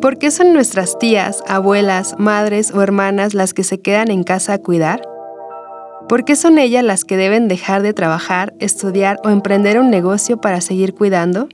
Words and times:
¿Por 0.00 0.18
qué 0.18 0.30
son 0.30 0.52
nuestras 0.52 0.98
tías, 0.98 1.42
abuelas, 1.48 2.16
madres 2.18 2.70
o 2.72 2.82
hermanas 2.82 3.32
las 3.32 3.54
que 3.54 3.64
se 3.64 3.80
quedan 3.80 4.10
en 4.10 4.24
casa 4.24 4.54
a 4.54 4.58
cuidar? 4.58 5.02
¿Por 6.08 6.24
qué 6.24 6.36
son 6.36 6.58
ellas 6.58 6.84
las 6.84 7.04
que 7.04 7.16
deben 7.16 7.48
dejar 7.48 7.82
de 7.82 7.94
trabajar, 7.94 8.54
estudiar 8.60 9.18
o 9.24 9.30
emprender 9.30 9.80
un 9.80 9.90
negocio 9.90 10.40
para 10.40 10.60
seguir 10.60 10.94
cuidando? 10.94 11.48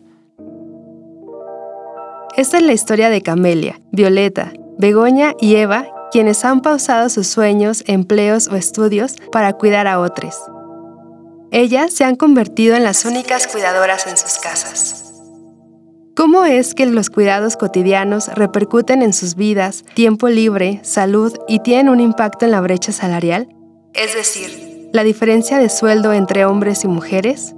Esta 2.36 2.58
es 2.58 2.62
la 2.62 2.72
historia 2.72 3.10
de 3.10 3.22
Camelia, 3.22 3.80
Violeta, 3.92 4.52
Begoña 4.76 5.34
y 5.40 5.56
Eva, 5.56 5.86
quienes 6.10 6.44
han 6.44 6.60
pausado 6.60 7.08
sus 7.08 7.28
sueños, 7.28 7.84
empleos 7.86 8.48
o 8.48 8.56
estudios 8.56 9.14
para 9.30 9.52
cuidar 9.52 9.86
a 9.86 10.00
otros. 10.00 10.36
Ellas 11.52 11.92
se 11.92 12.04
han 12.04 12.16
convertido 12.16 12.74
en 12.74 12.84
las 12.84 13.04
únicas 13.04 13.46
cuidadoras 13.46 14.06
en 14.06 14.16
sus 14.16 14.38
casas. 14.38 15.01
¿Cómo 16.14 16.44
es 16.44 16.74
que 16.74 16.84
los 16.84 17.08
cuidados 17.08 17.56
cotidianos 17.56 18.28
repercuten 18.28 19.00
en 19.00 19.14
sus 19.14 19.34
vidas, 19.34 19.82
tiempo 19.94 20.28
libre, 20.28 20.78
salud 20.82 21.32
y 21.48 21.60
tienen 21.60 21.88
un 21.88 22.00
impacto 22.00 22.44
en 22.44 22.50
la 22.50 22.60
brecha 22.60 22.92
salarial? 22.92 23.48
Es 23.94 24.14
decir, 24.14 24.90
la 24.92 25.04
diferencia 25.04 25.58
de 25.58 25.70
sueldo 25.70 26.12
entre 26.12 26.44
hombres 26.44 26.84
y 26.84 26.88
mujeres. 26.88 27.54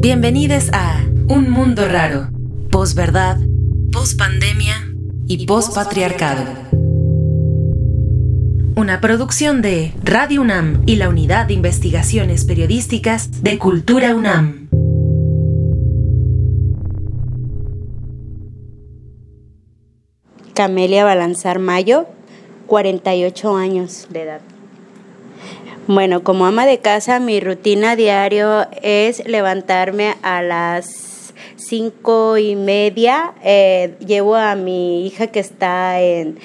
Bienvenidos 0.00 0.70
a 0.72 1.04
Un 1.28 1.50
Mundo 1.50 1.86
Raro, 1.86 2.30
posverdad, 2.72 3.38
pospandemia 3.92 4.74
y 5.28 5.46
pospatriarcado. 5.46 6.65
Una 8.78 9.00
producción 9.00 9.62
de 9.62 9.94
Radio 10.04 10.42
UNAM 10.42 10.82
y 10.84 10.96
la 10.96 11.08
Unidad 11.08 11.46
de 11.46 11.54
Investigaciones 11.54 12.44
Periodísticas 12.44 13.42
de 13.42 13.58
Cultura 13.58 14.14
UNAM. 14.14 14.68
Camelia 20.52 21.06
Balanzar 21.06 21.58
Mayo, 21.58 22.06
48 22.66 23.56
años 23.56 24.08
de 24.10 24.20
edad. 24.20 24.40
Bueno, 25.86 26.22
como 26.22 26.44
ama 26.44 26.66
de 26.66 26.76
casa, 26.76 27.18
mi 27.18 27.40
rutina 27.40 27.96
diario 27.96 28.66
es 28.82 29.26
levantarme 29.26 30.16
a 30.20 30.42
las 30.42 31.15
cinco 31.68 32.38
y 32.38 32.56
media 32.56 33.34
eh, 33.42 33.94
llevo 34.04 34.36
a 34.36 34.54
mi 34.54 35.06
hija 35.06 35.26
que 35.28 35.40
está 35.40 36.00
en, 36.00 36.38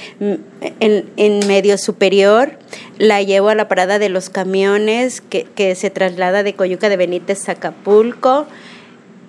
en, 0.80 1.48
medio 1.48 1.78
superior, 1.78 2.58
la 2.98 3.22
llevo 3.22 3.50
a 3.50 3.56
la 3.56 3.68
parada 3.68 4.00
de 4.00 4.10
los 4.10 4.30
camiones 4.30 5.22
que, 5.22 5.76
se 5.76 5.90
traslada 5.90 6.44
de 6.44 6.54
Coyuca 6.54 6.90
de 6.90 6.98
Benítez 6.98 7.50
a 7.50 7.54
Acapulco. 7.54 8.46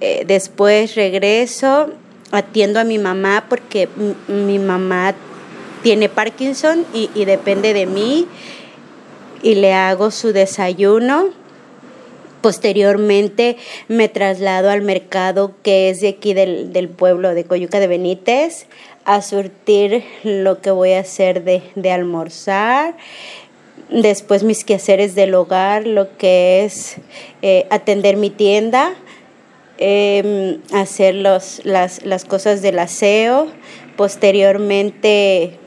Eh, 0.01 0.25
después 0.27 0.95
regreso, 0.95 1.91
atiendo 2.31 2.81
a 2.81 2.85
mi 2.85 2.99
mamá 2.99 3.47
porque 3.49 3.89
mi 4.29 4.59
mamá 4.59 5.15
tiene 5.83 6.09
Parkinson 6.09 6.85
y, 6.95 7.11
y 7.15 7.25
depende 7.25 7.75
de 7.75 7.87
mí 7.87 8.27
y 9.43 9.57
le 9.57 9.75
hago 9.75 10.11
su 10.11 10.33
desayuno 10.33 11.42
Posteriormente 12.43 13.57
me 13.87 14.09
traslado 14.09 14.69
al 14.69 14.83
mercado 14.83 15.55
que 15.63 15.91
es 15.91 16.01
de 16.01 16.09
aquí 16.09 16.35
del, 16.35 16.89
pueblo 16.89 17.35
de 17.35 17.45
Coyuca 17.45 17.79
de 17.79 17.87
Benítez 17.87 18.67
a 19.05 19.23
surtir 19.23 20.05
lo 20.25 20.61
que 20.61 20.73
voy 20.73 20.93
a 20.93 21.01
hacer 21.01 21.45
de, 21.45 21.91
almorzar. 21.91 22.97
Después 23.91 24.43
mis 24.43 24.65
quehaceres 24.65 25.15
del 25.15 25.35
hogar, 25.35 25.87
lo 25.87 26.17
que 26.17 26.65
es 26.65 26.97
eh, 27.43 27.67
atender 27.71 28.17
mi 28.17 28.31
tienda, 28.31 28.95
em, 29.79 30.61
hacer 30.73 31.15
los, 31.15 31.61
las, 31.65 32.05
las 32.05 32.25
cosas 32.25 32.61
del 32.61 32.81
aseo. 32.81 33.47
Posteriormente 33.97 35.61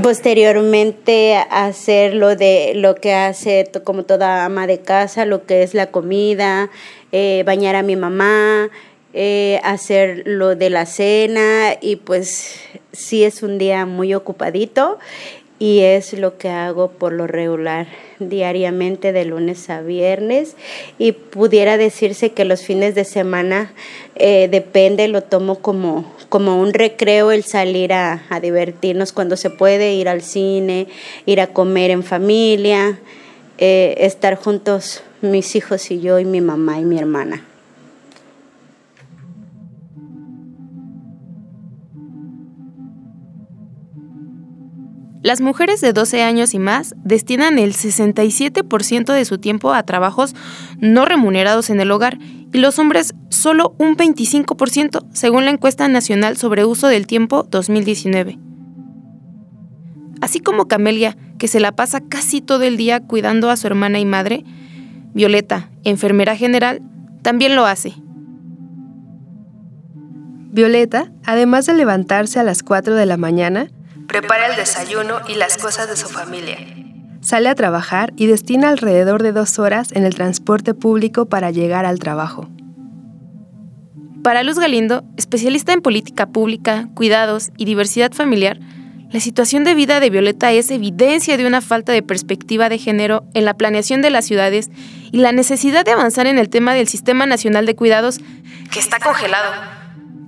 posteriormente 0.00 1.36
hacer 1.50 2.14
lo 2.14 2.34
de 2.36 2.72
lo 2.74 2.94
que 2.94 3.12
hace 3.12 3.70
como 3.84 4.04
toda 4.04 4.44
ama 4.44 4.66
de 4.66 4.80
casa, 4.80 5.26
lo 5.26 5.44
que 5.44 5.62
es 5.62 5.74
la 5.74 5.90
comida, 5.90 6.70
eh, 7.10 7.42
bañar 7.44 7.76
a 7.76 7.82
mi 7.82 7.96
mamá, 7.96 8.70
eh, 9.12 9.60
hacer 9.62 10.22
lo 10.24 10.56
de 10.56 10.70
la 10.70 10.86
cena 10.86 11.76
y 11.80 11.96
pues 11.96 12.60
sí 12.92 13.24
es 13.24 13.42
un 13.42 13.58
día 13.58 13.84
muy 13.84 14.14
ocupadito 14.14 14.98
y 15.58 15.80
es 15.80 16.14
lo 16.14 16.38
que 16.38 16.48
hago 16.48 16.90
por 16.90 17.12
lo 17.12 17.26
regular 17.26 17.86
diariamente 18.18 19.12
de 19.12 19.24
lunes 19.24 19.68
a 19.68 19.82
viernes 19.82 20.56
y 20.98 21.12
pudiera 21.12 21.76
decirse 21.76 22.32
que 22.32 22.44
los 22.44 22.62
fines 22.62 22.94
de 22.94 23.04
semana 23.04 23.72
eh, 24.14 24.48
depende, 24.50 25.06
lo 25.08 25.22
tomo 25.22 25.58
como, 25.58 26.10
como 26.32 26.58
un 26.58 26.72
recreo 26.72 27.30
el 27.30 27.44
salir 27.44 27.92
a, 27.92 28.22
a 28.30 28.40
divertirnos 28.40 29.12
cuando 29.12 29.36
se 29.36 29.50
puede, 29.50 29.92
ir 29.92 30.08
al 30.08 30.22
cine, 30.22 30.88
ir 31.26 31.42
a 31.42 31.48
comer 31.48 31.90
en 31.90 32.02
familia, 32.02 32.98
eh, 33.58 33.96
estar 33.98 34.36
juntos 34.36 35.02
mis 35.20 35.54
hijos 35.56 35.90
y 35.90 36.00
yo 36.00 36.18
y 36.18 36.24
mi 36.24 36.40
mamá 36.40 36.80
y 36.80 36.86
mi 36.86 36.98
hermana. 36.98 37.44
Las 45.22 45.40
mujeres 45.40 45.80
de 45.80 45.92
12 45.92 46.22
años 46.22 46.52
y 46.52 46.58
más 46.58 46.96
destinan 47.04 47.58
el 47.60 47.74
67% 47.74 49.12
de 49.12 49.24
su 49.24 49.38
tiempo 49.38 49.72
a 49.72 49.84
trabajos 49.84 50.34
no 50.78 51.04
remunerados 51.04 51.70
en 51.70 51.78
el 51.80 51.92
hogar 51.92 52.18
y 52.52 52.58
los 52.58 52.80
hombres 52.80 53.14
solo 53.28 53.76
un 53.78 53.96
25%, 53.96 55.06
según 55.12 55.44
la 55.44 55.52
encuesta 55.52 55.86
nacional 55.86 56.36
sobre 56.36 56.64
uso 56.64 56.88
del 56.88 57.06
tiempo 57.06 57.46
2019. 57.48 58.38
Así 60.20 60.40
como 60.40 60.66
Camelia, 60.66 61.16
que 61.38 61.46
se 61.46 61.60
la 61.60 61.72
pasa 61.72 62.00
casi 62.00 62.40
todo 62.40 62.64
el 62.64 62.76
día 62.76 63.00
cuidando 63.00 63.48
a 63.48 63.56
su 63.56 63.68
hermana 63.68 64.00
y 64.00 64.04
madre, 64.04 64.44
Violeta, 65.14 65.70
enfermera 65.84 66.36
general, 66.36 66.82
también 67.22 67.54
lo 67.54 67.66
hace. 67.66 67.94
Violeta, 70.50 71.12
además 71.24 71.66
de 71.66 71.74
levantarse 71.74 72.40
a 72.40 72.44
las 72.44 72.62
4 72.62 72.94
de 72.94 73.06
la 73.06 73.16
mañana, 73.16 73.68
prepara 74.06 74.46
el 74.46 74.56
desayuno 74.56 75.20
y 75.28 75.34
las 75.34 75.56
cosas 75.58 75.88
de 75.88 75.96
su 75.96 76.08
familia. 76.08 76.58
Sale 77.20 77.48
a 77.48 77.54
trabajar 77.54 78.12
y 78.16 78.26
destina 78.26 78.68
alrededor 78.68 79.22
de 79.22 79.32
dos 79.32 79.58
horas 79.58 79.92
en 79.92 80.04
el 80.04 80.14
transporte 80.14 80.74
público 80.74 81.26
para 81.26 81.50
llegar 81.50 81.84
al 81.84 81.98
trabajo. 81.98 82.48
Para 84.22 84.42
Luz 84.42 84.58
Galindo, 84.58 85.04
especialista 85.16 85.72
en 85.72 85.82
política 85.82 86.26
pública, 86.26 86.88
cuidados 86.94 87.50
y 87.56 87.64
diversidad 87.64 88.12
familiar, 88.12 88.58
la 89.12 89.20
situación 89.20 89.62
de 89.62 89.74
vida 89.74 90.00
de 90.00 90.10
Violeta 90.10 90.52
es 90.52 90.70
evidencia 90.70 91.36
de 91.36 91.46
una 91.46 91.60
falta 91.60 91.92
de 91.92 92.02
perspectiva 92.02 92.68
de 92.68 92.78
género 92.78 93.24
en 93.34 93.44
la 93.44 93.54
planeación 93.54 94.00
de 94.00 94.10
las 94.10 94.24
ciudades 94.24 94.70
y 95.10 95.18
la 95.18 95.32
necesidad 95.32 95.84
de 95.84 95.92
avanzar 95.92 96.26
en 96.26 96.38
el 96.38 96.48
tema 96.48 96.72
del 96.72 96.88
Sistema 96.88 97.26
Nacional 97.26 97.66
de 97.66 97.76
Cuidados, 97.76 98.20
que 98.70 98.80
está 98.80 98.98
congelado 98.98 99.81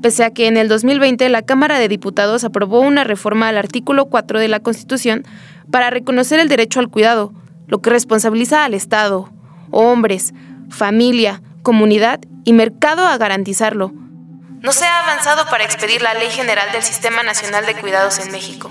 pese 0.04 0.22
a 0.22 0.34
que 0.34 0.48
en 0.48 0.59
el 0.59 0.69
2020 0.69 1.26
la 1.31 1.41
Cámara 1.41 1.78
de 1.78 1.88
Diputados 1.88 2.44
aprobó 2.44 2.81
una 2.81 3.04
reforma 3.04 3.48
al 3.48 3.56
artículo 3.56 4.04
4 4.10 4.38
de 4.38 4.48
la 4.48 4.60
Constitución 4.60 5.25
para 5.70 5.88
reconocer 5.88 6.41
el 6.41 6.50
derecho 6.50 6.78
al 6.78 6.91
cuidado, 6.91 7.32
lo 7.69 7.81
que 7.81 7.88
responsabiliza 7.88 8.66
al 8.66 8.75
Estado, 8.75 9.32
hombres, 9.70 10.34
familia, 10.69 11.41
comunidad 11.62 12.20
y 12.44 12.53
mercado 12.53 13.06
a 13.06 13.16
garantizarlo. 13.16 13.94
No 14.60 14.72
se 14.72 14.84
ha 14.84 15.04
avanzado 15.04 15.48
para 15.48 15.64
expedir 15.64 16.03
la 16.03 16.12
Ley 16.12 16.28
General 16.28 16.70
del 16.70 16.82
Sistema 16.82 17.23
Nacional 17.23 17.64
de 17.64 17.75
Cuidados 17.75 18.19
en 18.19 18.31
México. 18.31 18.70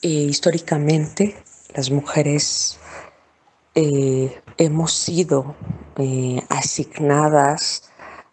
Eh, 0.00 0.08
históricamente, 0.08 1.36
las 1.74 1.90
mujeres 1.90 2.78
eh, 3.74 4.40
hemos 4.56 4.92
sido 4.92 5.56
eh, 5.96 6.40
asignadas 6.48 7.90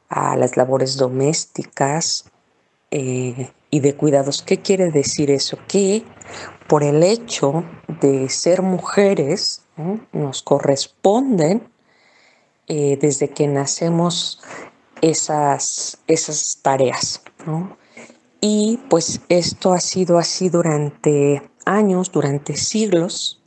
a 0.07 0.35
las 0.35 0.55
labores 0.55 0.97
domésticas 0.97 2.31
eh, 2.91 3.51
y 3.71 3.79
de 3.79 3.95
cuidados. 3.95 4.43
¿Qué 4.43 4.61
quiere 4.61 4.91
decir 4.91 5.31
eso? 5.31 5.57
Que 5.67 6.03
por 6.67 6.83
el 6.83 7.01
hecho 7.03 7.63
de 8.01 8.29
ser 8.29 8.61
mujeres 8.61 9.63
nos 10.11 10.43
corresponden 10.43 11.69
desde 12.67 13.29
que 13.29 13.47
nacemos 13.47 14.41
esas, 15.01 15.97
esas 16.07 16.59
tareas. 16.61 17.21
Y 18.39 18.79
pues 18.89 19.21
esto 19.27 19.73
ha 19.73 19.81
sido 19.81 20.17
así 20.17 20.49
durante 20.49 21.41
años, 21.65 22.11
durante 22.11 22.55
siglos, 22.55 23.41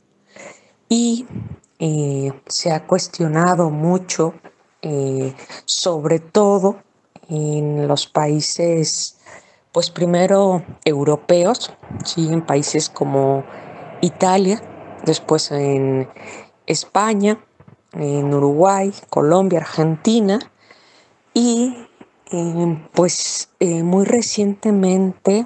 y 0.89 1.25
eh, 1.79 2.31
se 2.47 2.71
ha 2.71 2.85
cuestionado 2.85 3.69
mucho, 3.69 4.33
eh, 4.81 5.33
sobre 5.65 6.19
todo 6.19 6.77
en 7.29 7.87
los 7.87 8.07
países 8.07 9.17
pues 9.71 9.89
primero 9.89 10.63
europeos, 10.85 11.73
¿sí? 12.05 12.29
en 12.31 12.45
países 12.45 12.89
como 12.89 13.43
Italia, 14.01 14.61
después 15.03 15.51
en 15.51 16.07
España, 16.65 17.43
en 17.91 18.33
Uruguay, 18.33 18.93
Colombia, 19.09 19.59
Argentina 19.59 20.39
y 21.33 21.75
eh, 22.31 22.87
pues 22.93 23.49
eh, 23.59 23.83
muy 23.83 24.05
recientemente 24.05 25.45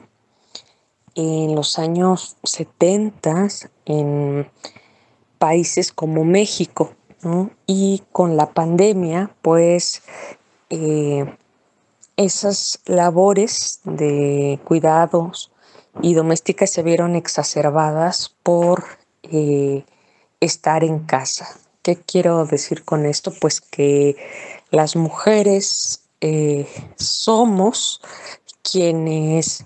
en 1.15 1.55
los 1.55 1.79
años 1.79 2.37
70 2.43 3.47
en 3.85 4.49
países 5.39 5.91
como 5.91 6.23
México 6.23 6.93
y 7.65 8.03
con 8.11 8.37
la 8.37 8.51
pandemia 8.51 9.31
pues 9.41 10.03
eh, 10.69 11.25
esas 12.15 12.79
labores 12.85 13.79
de 13.83 14.59
cuidados 14.65 15.51
y 16.01 16.13
domésticas 16.13 16.69
se 16.69 16.83
vieron 16.83 17.15
exacerbadas 17.15 18.35
por 18.43 18.83
eh, 19.23 19.85
estar 20.39 20.83
en 20.83 20.99
casa. 20.99 21.47
¿Qué 21.81 21.95
quiero 21.97 22.45
decir 22.45 22.83
con 22.83 23.05
esto? 23.05 23.33
Pues 23.39 23.61
que 23.61 24.15
las 24.69 24.95
mujeres 24.95 26.03
eh, 26.21 26.67
somos 26.97 28.01
quienes, 28.61 29.65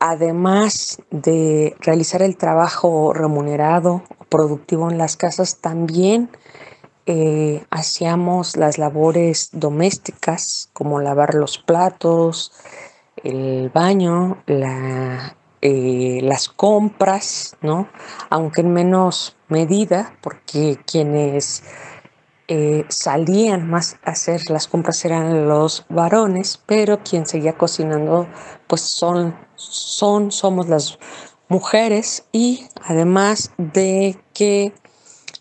además 0.00 1.02
de 1.10 1.76
realizar 1.80 2.22
el 2.22 2.36
trabajo 2.36 3.12
remunerado, 3.12 4.02
productivo 4.28 4.90
en 4.90 4.98
las 4.98 5.16
casas, 5.16 5.58
también 5.58 6.30
eh, 7.06 7.64
hacíamos 7.70 8.56
las 8.56 8.76
labores 8.78 9.50
domésticas 9.52 10.68
como 10.72 11.00
lavar 11.00 11.34
los 11.34 11.58
platos, 11.58 12.52
el 13.24 13.70
baño, 13.70 14.42
eh, 14.46 16.20
las 16.22 16.48
compras, 16.48 17.56
¿no? 17.62 17.88
Aunque 18.30 18.60
en 18.60 18.72
menos 18.72 19.36
medida, 19.48 20.16
porque 20.20 20.78
quienes 20.86 21.62
eh, 22.46 22.84
salían 22.88 23.68
más 23.68 23.96
a 24.04 24.12
hacer 24.12 24.40
las 24.50 24.68
compras 24.68 25.04
eran 25.04 25.48
los 25.48 25.84
varones, 25.88 26.62
pero 26.66 27.02
quien 27.02 27.26
seguía 27.26 27.58
cocinando, 27.58 28.26
pues 28.66 28.82
son, 28.82 29.34
son, 29.58 30.32
somos 30.32 30.68
las 30.68 30.98
mujeres 31.48 32.24
y 32.32 32.68
además 32.82 33.52
de 33.58 34.18
que 34.32 34.72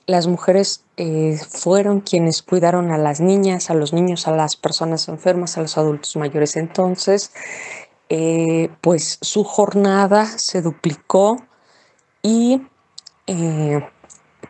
las 0.05 0.27
mujeres 0.27 0.85
eh, 0.95 1.37
fueron 1.49 2.01
quienes 2.01 2.41
cuidaron 2.41 2.91
a 2.91 2.97
las 2.97 3.19
niñas, 3.19 3.69
a 3.69 3.73
los 3.73 3.93
niños, 3.93 4.27
a 4.27 4.31
las 4.31 4.55
personas 4.55 5.07
enfermas, 5.09 5.57
a 5.57 5.61
los 5.61 5.77
adultos 5.77 6.15
mayores. 6.15 6.55
Entonces, 6.55 7.31
eh, 8.09 8.69
pues 8.81 9.19
su 9.21 9.43
jornada 9.43 10.25
se 10.25 10.61
duplicó 10.61 11.37
y 12.23 12.61
eh, 13.27 13.85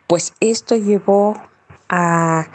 pues 0.06 0.32
esto 0.40 0.76
llevó 0.76 1.34
a 1.88 2.46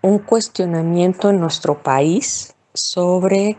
un 0.00 0.18
cuestionamiento 0.18 1.30
en 1.30 1.40
nuestro 1.40 1.82
país 1.82 2.54
sobre 2.72 3.58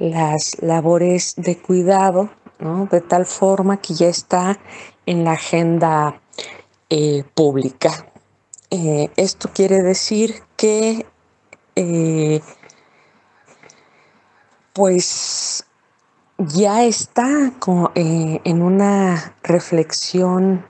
las 0.00 0.56
labores 0.62 1.34
de 1.36 1.58
cuidado, 1.58 2.30
¿no? 2.58 2.86
de 2.86 3.02
tal 3.02 3.26
forma 3.26 3.76
que 3.76 3.94
ya 3.94 4.08
está 4.08 4.58
en 5.06 5.24
la 5.24 5.32
agenda 5.32 6.20
eh, 6.88 7.22
pública. 7.34 8.10
Eh, 8.70 9.10
esto 9.16 9.50
quiere 9.52 9.82
decir 9.82 10.42
que 10.56 11.06
eh, 11.76 12.40
pues 14.72 15.64
ya 16.38 16.84
está 16.84 17.52
en 17.94 18.62
una 18.62 19.36
reflexión 19.42 20.66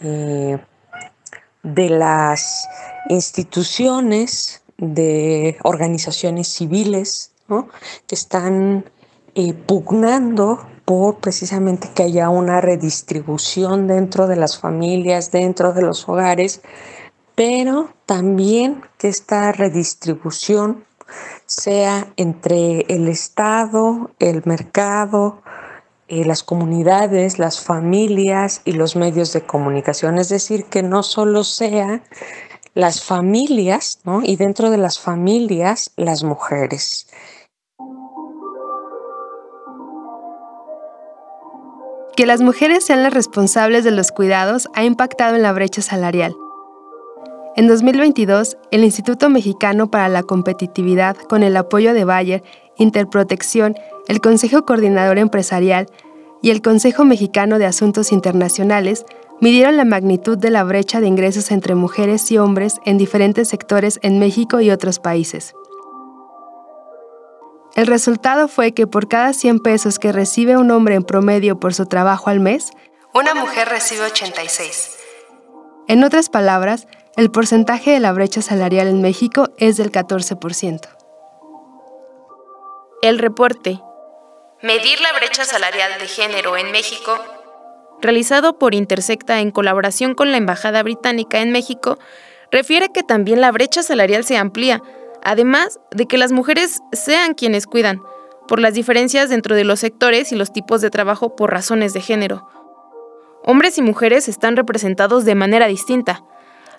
de 0.00 1.90
las 1.90 2.66
instituciones, 3.10 4.62
de 4.78 5.58
organizaciones 5.62 6.48
civiles, 6.48 7.32
que 8.06 8.14
están 8.14 8.84
pugnando 9.66 10.66
por 10.84 11.18
precisamente 11.18 11.90
que 11.94 12.02
haya 12.02 12.28
una 12.28 12.60
redistribución 12.60 13.86
dentro 13.86 14.26
de 14.26 14.36
las 14.36 14.58
familias, 14.58 15.30
dentro 15.30 15.72
de 15.72 15.82
los 15.82 16.08
hogares, 16.08 16.62
pero 17.34 17.94
también 18.06 18.82
que 18.98 19.08
esta 19.08 19.52
redistribución 19.52 20.84
sea 21.46 22.12
entre 22.16 22.80
el 22.88 23.08
Estado, 23.08 24.10
el 24.18 24.42
mercado, 24.44 25.42
eh, 26.08 26.24
las 26.24 26.42
comunidades, 26.42 27.38
las 27.38 27.60
familias 27.60 28.62
y 28.64 28.72
los 28.72 28.96
medios 28.96 29.32
de 29.32 29.42
comunicación. 29.42 30.18
Es 30.18 30.28
decir, 30.28 30.64
que 30.64 30.82
no 30.82 31.02
solo 31.02 31.44
sea 31.44 32.02
las 32.74 33.02
familias, 33.02 34.00
y 34.22 34.36
dentro 34.36 34.70
de 34.70 34.78
las 34.78 34.98
familias, 34.98 35.92
las 35.96 36.22
mujeres. 36.22 37.08
Que 42.20 42.26
las 42.26 42.42
mujeres 42.42 42.84
sean 42.84 43.02
las 43.02 43.14
responsables 43.14 43.82
de 43.82 43.92
los 43.92 44.12
cuidados 44.12 44.68
ha 44.74 44.84
impactado 44.84 45.36
en 45.36 45.42
la 45.42 45.54
brecha 45.54 45.80
salarial. 45.80 46.36
En 47.56 47.66
2022, 47.66 48.58
el 48.70 48.84
Instituto 48.84 49.30
Mexicano 49.30 49.90
para 49.90 50.10
la 50.10 50.22
Competitividad, 50.22 51.16
con 51.16 51.42
el 51.42 51.56
apoyo 51.56 51.94
de 51.94 52.04
Bayer, 52.04 52.42
Interprotección, 52.76 53.74
el 54.06 54.20
Consejo 54.20 54.66
Coordinador 54.66 55.16
Empresarial 55.16 55.86
y 56.42 56.50
el 56.50 56.60
Consejo 56.60 57.06
Mexicano 57.06 57.58
de 57.58 57.64
Asuntos 57.64 58.12
Internacionales, 58.12 59.06
midieron 59.40 59.78
la 59.78 59.86
magnitud 59.86 60.36
de 60.36 60.50
la 60.50 60.62
brecha 60.62 61.00
de 61.00 61.06
ingresos 61.06 61.50
entre 61.50 61.74
mujeres 61.74 62.30
y 62.30 62.36
hombres 62.36 62.80
en 62.84 62.98
diferentes 62.98 63.48
sectores 63.48 63.98
en 64.02 64.18
México 64.18 64.60
y 64.60 64.70
otros 64.70 64.98
países. 64.98 65.54
El 67.76 67.86
resultado 67.86 68.48
fue 68.48 68.72
que 68.72 68.86
por 68.86 69.08
cada 69.08 69.32
100 69.32 69.60
pesos 69.60 69.98
que 69.98 70.12
recibe 70.12 70.56
un 70.56 70.70
hombre 70.70 70.96
en 70.96 71.04
promedio 71.04 71.60
por 71.60 71.72
su 71.72 71.86
trabajo 71.86 72.30
al 72.30 72.40
mes, 72.40 72.70
una 73.14 73.34
mujer 73.34 73.68
recibe 73.68 74.02
86. 74.02 74.96
En 75.88 76.04
otras 76.04 76.28
palabras, 76.28 76.86
el 77.16 77.30
porcentaje 77.30 77.90
de 77.90 78.00
la 78.00 78.12
brecha 78.12 78.42
salarial 78.42 78.88
en 78.88 79.00
México 79.00 79.48
es 79.58 79.76
del 79.76 79.90
14%. 79.90 80.80
El 83.02 83.18
reporte 83.18 83.80
Medir 84.62 85.00
la 85.00 85.12
brecha 85.14 85.46
salarial 85.46 85.98
de 85.98 86.06
género 86.06 86.56
en 86.58 86.70
México, 86.70 87.18
realizado 88.02 88.58
por 88.58 88.74
Intersecta 88.74 89.40
en 89.40 89.52
colaboración 89.52 90.14
con 90.14 90.32
la 90.32 90.36
Embajada 90.36 90.82
Británica 90.82 91.40
en 91.40 91.50
México, 91.50 91.98
refiere 92.50 92.92
que 92.92 93.02
también 93.02 93.40
la 93.40 93.52
brecha 93.52 93.82
salarial 93.82 94.24
se 94.24 94.36
amplía 94.36 94.82
además 95.24 95.80
de 95.90 96.06
que 96.06 96.18
las 96.18 96.32
mujeres 96.32 96.80
sean 96.92 97.34
quienes 97.34 97.66
cuidan, 97.66 98.00
por 98.48 98.60
las 98.60 98.74
diferencias 98.74 99.28
dentro 99.28 99.54
de 99.54 99.64
los 99.64 99.80
sectores 99.80 100.32
y 100.32 100.36
los 100.36 100.52
tipos 100.52 100.80
de 100.80 100.90
trabajo 100.90 101.36
por 101.36 101.50
razones 101.50 101.92
de 101.92 102.00
género. 102.00 102.48
Hombres 103.44 103.78
y 103.78 103.82
mujeres 103.82 104.28
están 104.28 104.56
representados 104.56 105.24
de 105.24 105.34
manera 105.34 105.66
distinta. 105.66 106.24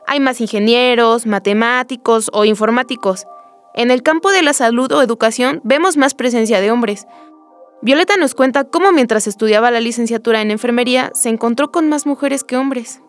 Hay 0.06 0.20
más 0.20 0.42
ingenieros, 0.42 1.26
matemáticos 1.26 2.30
o 2.34 2.46
informáticos. 2.46 3.26
En 3.74 3.90
el 3.90 4.04
campo 4.04 4.32
de 4.32 4.42
la 4.42 4.54
salud 4.54 4.92
o 4.92 5.02
educación 5.02 5.62
vemos 5.64 5.96
más 5.96 6.14
presencia 6.14 6.60
de 6.60 6.72
hombres. 6.72 7.08
Violeta 7.82 8.16
nos 8.18 8.36
cuenta 8.36 8.66
cómo 8.66 8.92
mientras 8.92 9.26
estudiaba 9.26 9.72
la 9.72 9.80
licenciatura 9.80 10.42
en 10.42 10.52
enfermería 10.52 11.12
se 11.16 11.30
encontró 11.30 11.72
con 11.72 11.90
más 11.90 12.06
mujeres 12.06 12.44
que 12.44 12.58
hombres. 12.58 13.02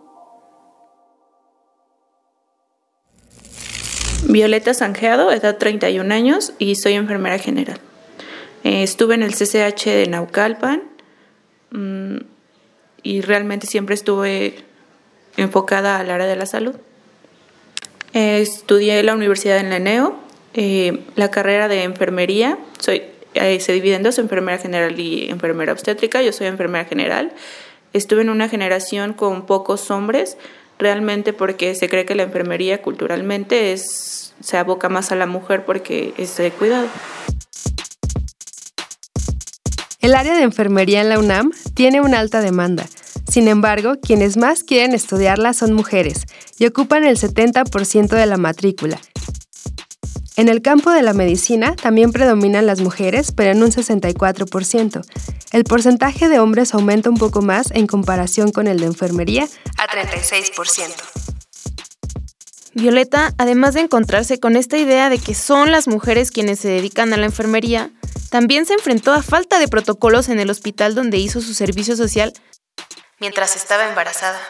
Violeta 4.32 4.72
Sanjeado, 4.72 5.30
edad 5.30 5.58
31 5.58 6.12
años 6.12 6.54
y 6.58 6.76
soy 6.76 6.94
enfermera 6.94 7.38
general. 7.38 7.78
Eh, 8.64 8.82
estuve 8.82 9.14
en 9.14 9.22
el 9.22 9.34
CCH 9.34 9.84
de 9.84 10.06
Naucalpan 10.08 10.82
mm, 11.70 12.16
y 13.02 13.20
realmente 13.20 13.66
siempre 13.66 13.94
estuve 13.94 14.54
enfocada 15.36 15.98
al 15.98 16.10
área 16.10 16.26
de 16.26 16.36
la 16.36 16.46
salud. 16.46 16.74
Eh, 18.14 18.40
estudié 18.40 19.00
en 19.00 19.06
la 19.06 19.14
Universidad 19.14 19.58
en 19.58 19.68
la 19.68 19.76
ENEO, 19.76 20.18
eh, 20.54 21.00
la 21.14 21.30
carrera 21.30 21.68
de 21.68 21.82
enfermería, 21.82 22.58
soy, 22.78 23.02
se 23.34 23.72
divide 23.72 23.96
en 23.96 24.02
dos, 24.02 24.18
enfermera 24.18 24.56
general 24.56 24.98
y 24.98 25.28
enfermera 25.28 25.72
obstétrica, 25.72 26.22
yo 26.22 26.32
soy 26.32 26.46
enfermera 26.46 26.86
general. 26.86 27.32
Estuve 27.92 28.22
en 28.22 28.30
una 28.30 28.48
generación 28.48 29.12
con 29.12 29.44
pocos 29.44 29.90
hombres, 29.90 30.38
realmente 30.82 31.32
porque 31.32 31.74
se 31.74 31.88
cree 31.88 32.04
que 32.04 32.14
la 32.14 32.24
enfermería 32.24 32.82
culturalmente 32.82 33.72
es 33.72 34.34
se 34.40 34.56
aboca 34.56 34.88
más 34.88 35.12
a 35.12 35.16
la 35.16 35.26
mujer 35.26 35.64
porque 35.64 36.12
es 36.18 36.36
de 36.36 36.50
cuidado. 36.50 36.88
El 40.00 40.14
área 40.14 40.34
de 40.34 40.42
enfermería 40.42 41.00
en 41.00 41.08
la 41.08 41.18
UNAM 41.18 41.52
tiene 41.74 42.00
una 42.00 42.18
alta 42.18 42.40
demanda. 42.40 42.86
Sin 43.30 43.46
embargo, 43.46 43.94
quienes 44.02 44.36
más 44.36 44.64
quieren 44.64 44.94
estudiarla 44.94 45.54
son 45.54 45.72
mujeres 45.72 46.24
y 46.58 46.66
ocupan 46.66 47.04
el 47.04 47.16
70% 47.16 48.08
de 48.08 48.26
la 48.26 48.36
matrícula. 48.36 48.98
En 50.36 50.48
el 50.48 50.62
campo 50.62 50.90
de 50.90 51.02
la 51.02 51.12
medicina 51.12 51.76
también 51.76 52.10
predominan 52.10 52.66
las 52.66 52.80
mujeres, 52.80 53.32
pero 53.32 53.50
en 53.50 53.62
un 53.62 53.70
64%. 53.70 55.04
El 55.52 55.64
porcentaje 55.64 56.28
de 56.28 56.38
hombres 56.38 56.72
aumenta 56.72 57.10
un 57.10 57.18
poco 57.18 57.42
más 57.42 57.70
en 57.72 57.86
comparación 57.86 58.50
con 58.50 58.66
el 58.66 58.80
de 58.80 58.86
enfermería, 58.86 59.46
a 59.76 59.86
36%. 59.86 60.90
Violeta, 62.74 63.34
además 63.36 63.74
de 63.74 63.80
encontrarse 63.80 64.40
con 64.40 64.56
esta 64.56 64.78
idea 64.78 65.10
de 65.10 65.18
que 65.18 65.34
son 65.34 65.70
las 65.70 65.86
mujeres 65.86 66.30
quienes 66.30 66.60
se 66.60 66.68
dedican 66.68 67.12
a 67.12 67.18
la 67.18 67.26
enfermería, 67.26 67.90
también 68.30 68.64
se 68.64 68.72
enfrentó 68.72 69.12
a 69.12 69.22
falta 69.22 69.58
de 69.58 69.68
protocolos 69.68 70.30
en 70.30 70.40
el 70.40 70.48
hospital 70.48 70.94
donde 70.94 71.18
hizo 71.18 71.42
su 71.42 71.52
servicio 71.52 71.96
social 71.96 72.32
mientras 73.20 73.54
estaba 73.56 73.86
embarazada. 73.86 74.40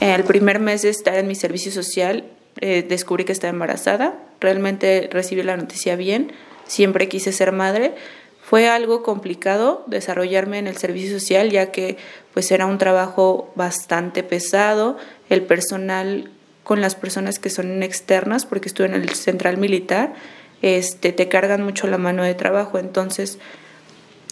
El 0.00 0.24
primer 0.24 0.58
mes 0.58 0.82
de 0.82 0.88
estar 0.88 1.14
en 1.14 1.28
mi 1.28 1.36
servicio 1.36 1.70
social 1.70 2.36
eh, 2.58 2.84
descubrí 2.88 3.24
que 3.24 3.32
estaba 3.32 3.52
embarazada. 3.52 4.18
Realmente 4.40 5.08
recibí 5.12 5.42
la 5.42 5.56
noticia 5.56 5.96
bien. 5.96 6.32
Siempre 6.66 7.08
quise 7.08 7.32
ser 7.32 7.52
madre. 7.52 7.94
Fue 8.42 8.68
algo 8.68 9.02
complicado 9.02 9.84
desarrollarme 9.86 10.58
en 10.58 10.66
el 10.66 10.76
servicio 10.76 11.18
social 11.18 11.50
ya 11.50 11.70
que 11.70 11.96
pues 12.34 12.50
era 12.50 12.66
un 12.66 12.78
trabajo 12.78 13.52
bastante 13.54 14.22
pesado. 14.22 14.96
El 15.28 15.42
personal 15.42 16.30
con 16.64 16.80
las 16.80 16.94
personas 16.94 17.38
que 17.38 17.50
son 17.50 17.82
externas, 17.82 18.46
porque 18.46 18.68
estuve 18.68 18.86
en 18.86 18.94
el 18.94 19.08
central 19.10 19.56
militar, 19.56 20.14
este, 20.62 21.12
te 21.12 21.28
cargan 21.28 21.62
mucho 21.62 21.86
la 21.88 21.98
mano 21.98 22.22
de 22.22 22.34
trabajo. 22.34 22.78
Entonces, 22.78 23.38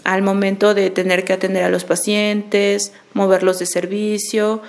al 0.05 0.23
momento 0.23 0.75
de 0.75 0.91
tener 0.91 1.25
que 1.25 1.33
atender 1.33 1.65
a 1.65 1.69
los 1.69 1.85
pacientes, 1.85 2.93
moverlos 3.13 3.59
de 3.59 3.67
servicio, 3.67 4.63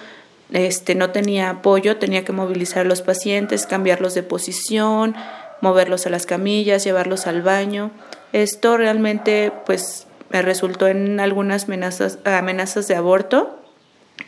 este, 0.52 0.96
no 0.96 1.12
tenía 1.12 1.50
apoyo, 1.50 1.98
tenía 1.98 2.26
que 2.26 2.32
movilizar 2.32 2.86
a 2.86 2.90
los 2.90 3.02
pacientes, 3.02 3.68
cambiarlos 3.68 4.16
de 4.16 4.24
posición, 4.24 5.16
moverlos 5.62 6.08
a 6.08 6.10
las 6.10 6.26
camillas, 6.26 6.84
llevarlos 6.84 7.28
al 7.28 7.42
baño. 7.42 7.92
Esto 8.34 8.78
realmente 8.78 9.52
pues 9.66 10.08
me 10.30 10.42
resultó 10.42 10.88
en 10.88 11.20
algunas 11.20 11.66
amenazas, 11.66 12.20
amenazas 12.26 12.88
de 12.88 12.96
aborto 12.96 13.60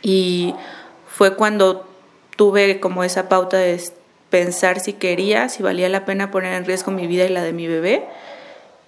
y 0.02 0.54
fue 1.06 1.36
cuando 1.36 1.88
tuve 2.36 2.80
como 2.80 3.04
esa 3.04 3.28
pauta 3.28 3.56
de 3.56 3.80
pensar 4.30 4.80
si 4.80 4.94
quería, 4.94 5.48
si 5.48 5.62
valía 5.62 5.88
la 5.88 6.04
pena 6.04 6.30
poner 6.30 6.54
en 6.54 6.64
riesgo 6.64 6.90
mi 6.92 7.06
vida 7.06 7.24
y 7.24 7.28
la 7.28 7.42
de 7.42 7.52
mi 7.52 7.66
bebé. 7.66 8.04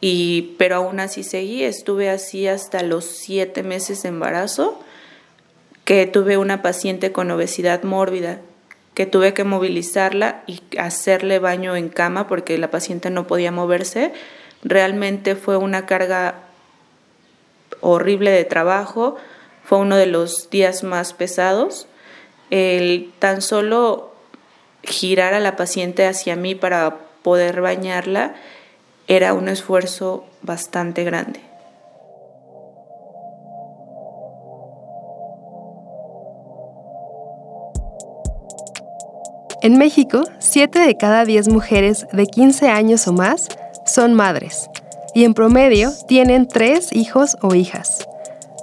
Y, 0.00 0.54
pero 0.58 0.76
aún 0.76 1.00
así 1.00 1.22
seguí, 1.22 1.64
estuve 1.64 2.10
así 2.10 2.46
hasta 2.46 2.82
los 2.82 3.04
siete 3.04 3.62
meses 3.62 4.02
de 4.02 4.10
embarazo 4.10 4.78
que 5.94 6.08
tuve 6.08 6.38
una 6.38 6.60
paciente 6.60 7.12
con 7.12 7.30
obesidad 7.30 7.84
mórbida, 7.84 8.40
que 8.94 9.06
tuve 9.06 9.32
que 9.32 9.44
movilizarla 9.44 10.42
y 10.48 10.60
hacerle 10.76 11.38
baño 11.38 11.76
en 11.76 11.88
cama 11.88 12.26
porque 12.26 12.58
la 12.58 12.68
paciente 12.68 13.10
no 13.10 13.28
podía 13.28 13.52
moverse. 13.52 14.12
Realmente 14.64 15.36
fue 15.36 15.56
una 15.56 15.86
carga 15.86 16.34
horrible 17.80 18.32
de 18.32 18.44
trabajo, 18.44 19.14
fue 19.62 19.78
uno 19.78 19.94
de 19.96 20.06
los 20.06 20.50
días 20.50 20.82
más 20.82 21.12
pesados. 21.12 21.86
El 22.50 23.12
tan 23.20 23.40
solo 23.40 24.12
girar 24.82 25.32
a 25.32 25.38
la 25.38 25.54
paciente 25.54 26.08
hacia 26.08 26.34
mí 26.34 26.56
para 26.56 26.96
poder 27.22 27.60
bañarla 27.60 28.34
era 29.06 29.32
un 29.32 29.48
esfuerzo 29.48 30.24
bastante 30.42 31.04
grande. 31.04 31.53
En 39.64 39.78
México, 39.78 40.24
7 40.40 40.78
de 40.78 40.94
cada 40.98 41.24
10 41.24 41.48
mujeres 41.48 42.06
de 42.12 42.26
15 42.26 42.68
años 42.68 43.08
o 43.08 43.14
más 43.14 43.48
son 43.86 44.12
madres, 44.12 44.68
y 45.14 45.24
en 45.24 45.32
promedio 45.32 45.90
tienen 46.06 46.46
3 46.46 46.92
hijos 46.92 47.38
o 47.40 47.54
hijas. 47.54 48.06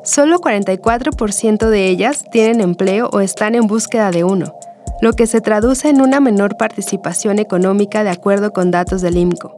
Solo 0.03 0.37
44% 0.37 1.69
de 1.69 1.87
ellas 1.87 2.23
tienen 2.31 2.61
empleo 2.61 3.09
o 3.11 3.19
están 3.19 3.55
en 3.55 3.65
búsqueda 3.65 4.11
de 4.11 4.23
uno, 4.23 4.53
lo 5.01 5.13
que 5.13 5.25
se 5.25 5.41
traduce 5.41 5.89
en 5.89 6.01
una 6.01 6.19
menor 6.19 6.55
participación 6.55 7.39
económica 7.39 8.03
de 8.03 8.11
acuerdo 8.11 8.53
con 8.53 8.69
datos 8.69 9.01
del 9.01 9.17
IMCO. 9.17 9.57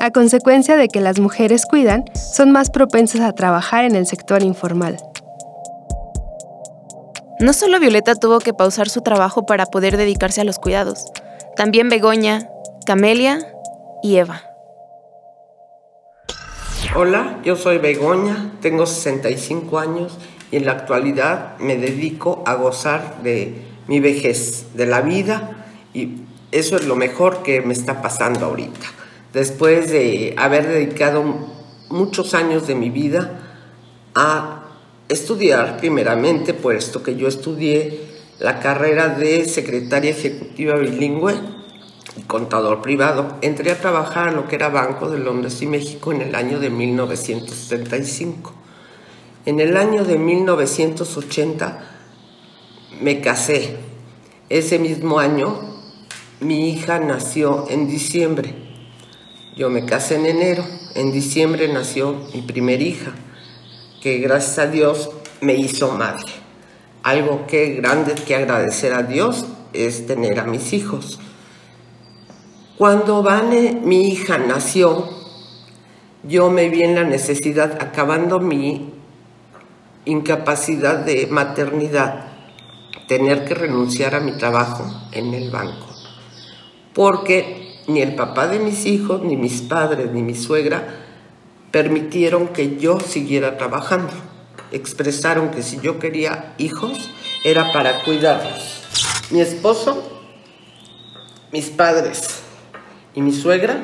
A 0.00 0.10
consecuencia 0.10 0.76
de 0.76 0.88
que 0.88 1.00
las 1.00 1.18
mujeres 1.18 1.64
cuidan, 1.64 2.04
son 2.12 2.52
más 2.52 2.68
propensas 2.68 3.22
a 3.22 3.32
trabajar 3.32 3.86
en 3.86 3.96
el 3.96 4.04
sector 4.04 4.42
informal. 4.42 4.98
No 7.40 7.52
solo 7.52 7.80
Violeta 7.80 8.14
tuvo 8.14 8.38
que 8.38 8.54
pausar 8.54 8.88
su 8.88 9.02
trabajo 9.02 9.44
para 9.44 9.66
poder 9.66 9.96
dedicarse 9.96 10.40
a 10.40 10.44
los 10.44 10.58
cuidados, 10.58 11.06
también 11.56 11.88
Begoña, 11.88 12.48
Camelia 12.86 13.38
y 14.02 14.16
Eva. 14.16 14.42
Hola, 16.94 17.40
yo 17.44 17.56
soy 17.56 17.78
Begoña, 17.78 18.52
tengo 18.60 18.86
65 18.86 19.80
años 19.80 20.16
y 20.52 20.56
en 20.58 20.66
la 20.66 20.72
actualidad 20.72 21.58
me 21.58 21.76
dedico 21.76 22.44
a 22.46 22.54
gozar 22.54 23.22
de 23.24 23.62
mi 23.88 23.98
vejez, 23.98 24.74
de 24.74 24.86
la 24.86 25.00
vida 25.00 25.66
y 25.92 26.20
eso 26.52 26.76
es 26.76 26.86
lo 26.86 26.94
mejor 26.94 27.42
que 27.42 27.62
me 27.62 27.72
está 27.72 28.00
pasando 28.00 28.46
ahorita. 28.46 28.86
Después 29.32 29.90
de 29.90 30.34
haber 30.38 30.68
dedicado 30.68 31.24
muchos 31.88 32.34
años 32.34 32.68
de 32.68 32.76
mi 32.76 32.90
vida 32.90 33.40
a 34.14 34.63
estudiar 35.08 35.76
primeramente, 35.76 36.54
puesto 36.54 37.02
que 37.02 37.16
yo 37.16 37.28
estudié 37.28 38.00
la 38.38 38.60
carrera 38.60 39.08
de 39.08 39.44
secretaria 39.44 40.10
ejecutiva 40.10 40.76
bilingüe 40.76 41.34
y 42.16 42.22
contador 42.22 42.82
privado. 42.82 43.36
Entré 43.42 43.72
a 43.72 43.80
trabajar 43.80 44.28
en 44.28 44.36
lo 44.36 44.48
que 44.48 44.56
era 44.56 44.68
Banco 44.68 45.10
de 45.10 45.18
Londres 45.18 45.60
y 45.62 45.66
México 45.66 46.12
en 46.12 46.22
el 46.22 46.34
año 46.34 46.58
de 46.58 46.70
1975. 46.70 48.54
En 49.46 49.60
el 49.60 49.76
año 49.76 50.04
de 50.04 50.18
1980 50.18 51.90
me 53.00 53.20
casé. 53.20 53.76
Ese 54.48 54.78
mismo 54.78 55.18
año 55.18 55.58
mi 56.40 56.70
hija 56.70 56.98
nació 56.98 57.66
en 57.68 57.88
diciembre. 57.88 58.54
Yo 59.56 59.70
me 59.70 59.84
casé 59.84 60.16
en 60.16 60.26
enero. 60.26 60.64
En 60.94 61.12
diciembre 61.12 61.68
nació 61.68 62.16
mi 62.32 62.42
primer 62.42 62.82
hija 62.82 63.14
que 64.04 64.18
gracias 64.18 64.58
a 64.58 64.66
Dios 64.66 65.08
me 65.40 65.54
hizo 65.54 65.90
madre. 65.92 66.30
Algo 67.02 67.46
que 67.46 67.76
grande 67.76 68.14
que 68.14 68.36
agradecer 68.36 68.92
a 68.92 69.02
Dios 69.02 69.46
es 69.72 70.06
tener 70.06 70.38
a 70.38 70.44
mis 70.44 70.74
hijos. 70.74 71.18
Cuando 72.76 73.22
Vane, 73.22 73.80
mi 73.82 74.10
hija, 74.10 74.36
nació, 74.36 75.08
yo 76.22 76.50
me 76.50 76.68
vi 76.68 76.82
en 76.82 76.96
la 76.96 77.04
necesidad, 77.04 77.78
acabando 77.80 78.40
mi 78.40 78.92
incapacidad 80.04 80.98
de 80.98 81.26
maternidad, 81.28 82.26
tener 83.08 83.46
que 83.46 83.54
renunciar 83.54 84.14
a 84.16 84.20
mi 84.20 84.32
trabajo 84.32 84.84
en 85.12 85.32
el 85.32 85.50
banco. 85.50 85.86
Porque 86.92 87.80
ni 87.86 88.02
el 88.02 88.14
papá 88.14 88.48
de 88.48 88.58
mis 88.58 88.84
hijos, 88.84 89.22
ni 89.22 89.38
mis 89.38 89.62
padres, 89.62 90.12
ni 90.12 90.20
mi 90.20 90.34
suegra 90.34 91.03
permitieron 91.74 92.46
que 92.46 92.76
yo 92.76 93.00
siguiera 93.00 93.58
trabajando. 93.58 94.12
Expresaron 94.70 95.50
que 95.50 95.64
si 95.64 95.80
yo 95.80 95.98
quería 95.98 96.54
hijos 96.56 97.10
era 97.42 97.72
para 97.72 98.04
cuidarlos. 98.04 98.84
Mi 99.32 99.40
esposo, 99.40 100.22
mis 101.50 101.70
padres 101.70 102.42
y 103.12 103.22
mi 103.22 103.32
suegra 103.32 103.82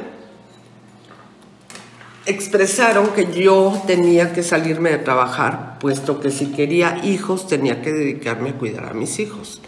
expresaron 2.26 3.09
que 3.09 3.26
yo 3.32 3.82
tenía 3.88 4.32
que 4.32 4.44
salirme 4.44 4.90
de 4.90 4.99
trabajar, 4.99 5.80
puesto 5.80 6.20
que 6.20 6.30
si 6.30 6.52
quería 6.52 7.00
hijos 7.02 7.49
tenía 7.49 7.82
que 7.82 7.92
dedicarme 7.92 8.50
a 8.50 8.54
cuidar 8.54 8.85
a 8.85 8.94
mis 8.94 9.18
hijos. 9.18 9.61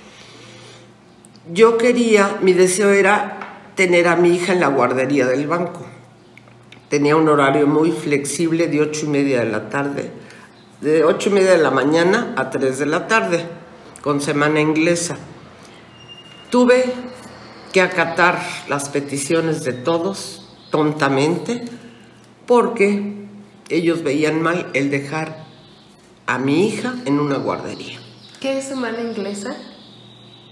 Yo 1.52 1.76
quería, 1.76 2.38
mi 2.40 2.52
deseo 2.52 2.90
era 2.90 3.64
tener 3.74 4.06
a 4.06 4.14
mi 4.14 4.36
hija 4.36 4.52
en 4.52 4.60
la 4.60 4.68
guardería 4.68 5.26
del 5.26 5.48
banco 5.48 5.84
tenía 6.92 7.16
un 7.16 7.26
horario 7.26 7.66
muy 7.66 7.90
flexible 7.90 8.68
de 8.68 8.82
ocho 8.82 9.06
y 9.06 9.08
media 9.08 9.40
de 9.40 9.50
la 9.50 9.70
tarde, 9.70 10.10
de 10.82 11.04
ocho 11.04 11.30
y 11.30 11.32
media 11.32 11.52
de 11.52 11.62
la 11.62 11.70
mañana 11.70 12.34
a 12.36 12.50
3 12.50 12.80
de 12.80 12.84
la 12.84 13.06
tarde, 13.06 13.46
con 14.02 14.20
semana 14.20 14.60
inglesa. 14.60 15.16
Tuve 16.50 16.84
que 17.72 17.80
acatar 17.80 18.38
las 18.68 18.90
peticiones 18.90 19.64
de 19.64 19.72
todos 19.72 20.50
tontamente 20.70 21.64
porque 22.46 23.26
ellos 23.70 24.02
veían 24.02 24.42
mal 24.42 24.68
el 24.74 24.90
dejar 24.90 25.46
a 26.26 26.36
mi 26.36 26.66
hija 26.66 26.96
en 27.06 27.20
una 27.20 27.38
guardería. 27.38 28.00
¿Qué 28.38 28.58
es 28.58 28.66
semana 28.66 29.00
inglesa? 29.00 29.56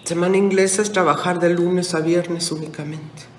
Semana 0.04 0.38
inglesa 0.38 0.80
es 0.80 0.90
trabajar 0.90 1.38
de 1.38 1.50
lunes 1.50 1.94
a 1.94 2.00
viernes 2.00 2.50
únicamente. 2.50 3.30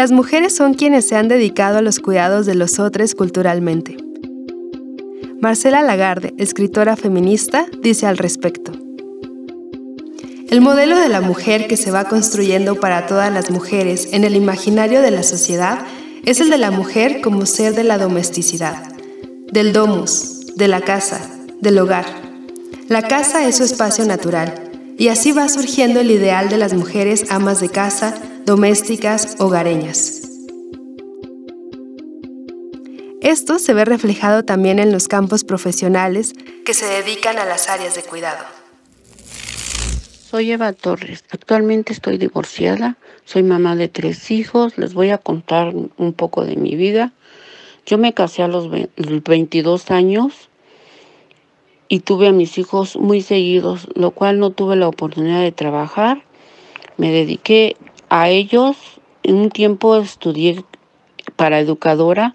Las 0.00 0.12
mujeres 0.12 0.56
son 0.56 0.72
quienes 0.72 1.06
se 1.06 1.16
han 1.16 1.28
dedicado 1.28 1.76
a 1.76 1.82
los 1.82 2.00
cuidados 2.00 2.46
de 2.46 2.54
los 2.54 2.78
otros 2.78 3.14
culturalmente. 3.14 3.98
Marcela 5.42 5.82
Lagarde, 5.82 6.32
escritora 6.38 6.96
feminista, 6.96 7.66
dice 7.82 8.06
al 8.06 8.16
respecto. 8.16 8.72
El 10.48 10.62
modelo 10.62 10.98
de 10.98 11.10
la 11.10 11.20
mujer 11.20 11.66
que 11.66 11.76
se 11.76 11.90
va 11.90 12.04
construyendo 12.04 12.76
para 12.76 13.06
todas 13.06 13.30
las 13.30 13.50
mujeres 13.50 14.08
en 14.12 14.24
el 14.24 14.36
imaginario 14.36 15.02
de 15.02 15.10
la 15.10 15.22
sociedad 15.22 15.80
es 16.24 16.40
el 16.40 16.48
de 16.48 16.56
la 16.56 16.70
mujer 16.70 17.20
como 17.20 17.44
ser 17.44 17.74
de 17.74 17.84
la 17.84 17.98
domesticidad, 17.98 18.82
del 19.52 19.74
domus, 19.74 20.46
de 20.56 20.68
la 20.68 20.80
casa, 20.80 21.20
del 21.60 21.78
hogar. 21.78 22.06
La 22.88 23.02
casa 23.02 23.46
es 23.46 23.58
su 23.58 23.64
espacio 23.64 24.06
natural, 24.06 24.54
y 24.96 25.08
así 25.08 25.32
va 25.32 25.50
surgiendo 25.50 26.00
el 26.00 26.10
ideal 26.10 26.48
de 26.48 26.56
las 26.56 26.72
mujeres 26.72 27.30
amas 27.30 27.60
de 27.60 27.68
casa, 27.68 28.14
domésticas, 28.44 29.36
hogareñas. 29.38 30.22
Esto 33.20 33.58
se 33.58 33.74
ve 33.74 33.84
reflejado 33.84 34.44
también 34.44 34.78
en 34.78 34.92
los 34.92 35.06
campos 35.06 35.44
profesionales 35.44 36.32
que 36.64 36.74
se 36.74 36.86
dedican 36.86 37.38
a 37.38 37.44
las 37.44 37.68
áreas 37.68 37.94
de 37.94 38.02
cuidado. 38.02 38.44
Soy 40.30 40.52
Eva 40.52 40.72
Torres. 40.72 41.24
Actualmente 41.30 41.92
estoy 41.92 42.16
divorciada. 42.16 42.96
Soy 43.24 43.42
mamá 43.42 43.76
de 43.76 43.88
tres 43.88 44.30
hijos. 44.30 44.78
Les 44.78 44.94
voy 44.94 45.10
a 45.10 45.18
contar 45.18 45.74
un 45.74 46.12
poco 46.12 46.44
de 46.44 46.56
mi 46.56 46.76
vida. 46.76 47.12
Yo 47.84 47.98
me 47.98 48.14
casé 48.14 48.42
a 48.42 48.48
los 48.48 48.70
22 48.70 49.90
años 49.90 50.48
y 51.88 52.00
tuve 52.00 52.28
a 52.28 52.32
mis 52.32 52.56
hijos 52.56 52.96
muy 52.96 53.20
seguidos, 53.20 53.88
lo 53.94 54.12
cual 54.12 54.38
no 54.38 54.50
tuve 54.50 54.76
la 54.76 54.86
oportunidad 54.86 55.40
de 55.40 55.50
trabajar. 55.50 56.22
Me 56.96 57.10
dediqué 57.10 57.76
a 58.10 58.28
ellos. 58.28 58.76
En 59.22 59.36
un 59.36 59.50
tiempo 59.50 59.96
estudié 59.96 60.62
para 61.36 61.58
educadora. 61.58 62.34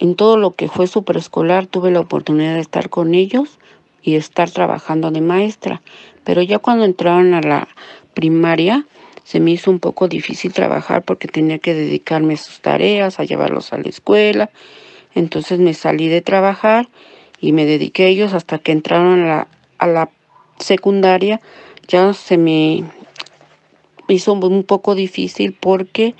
En 0.00 0.16
todo 0.16 0.36
lo 0.36 0.50
que 0.50 0.68
fue 0.68 0.88
su 0.88 1.04
preescolar 1.04 1.66
tuve 1.66 1.90
la 1.90 2.00
oportunidad 2.00 2.54
de 2.54 2.60
estar 2.60 2.90
con 2.90 3.14
ellos 3.14 3.58
y 4.02 4.16
estar 4.16 4.50
trabajando 4.50 5.10
de 5.10 5.20
maestra. 5.20 5.82
Pero 6.24 6.42
ya 6.42 6.58
cuando 6.58 6.84
entraron 6.84 7.34
a 7.34 7.40
la 7.40 7.68
primaria, 8.14 8.86
se 9.24 9.40
me 9.40 9.52
hizo 9.52 9.70
un 9.70 9.80
poco 9.80 10.08
difícil 10.08 10.52
trabajar 10.52 11.02
porque 11.02 11.28
tenía 11.28 11.58
que 11.58 11.74
dedicarme 11.74 12.34
a 12.34 12.36
sus 12.36 12.60
tareas, 12.60 13.18
a 13.18 13.24
llevarlos 13.24 13.72
a 13.72 13.78
la 13.78 13.88
escuela. 13.88 14.50
Entonces 15.14 15.58
me 15.58 15.74
salí 15.74 16.08
de 16.08 16.20
trabajar 16.20 16.88
y 17.40 17.52
me 17.52 17.64
dediqué 17.64 18.04
a 18.04 18.08
ellos 18.08 18.34
hasta 18.34 18.58
que 18.58 18.72
entraron 18.72 19.22
a 19.22 19.26
la, 19.26 19.48
a 19.78 19.86
la 19.86 20.10
secundaria. 20.58 21.40
Ya 21.88 22.12
se 22.12 22.38
me 22.38 22.84
hizo 24.08 24.32
un 24.32 24.64
poco 24.64 24.94
difícil 24.94 25.52
porque 25.52 26.14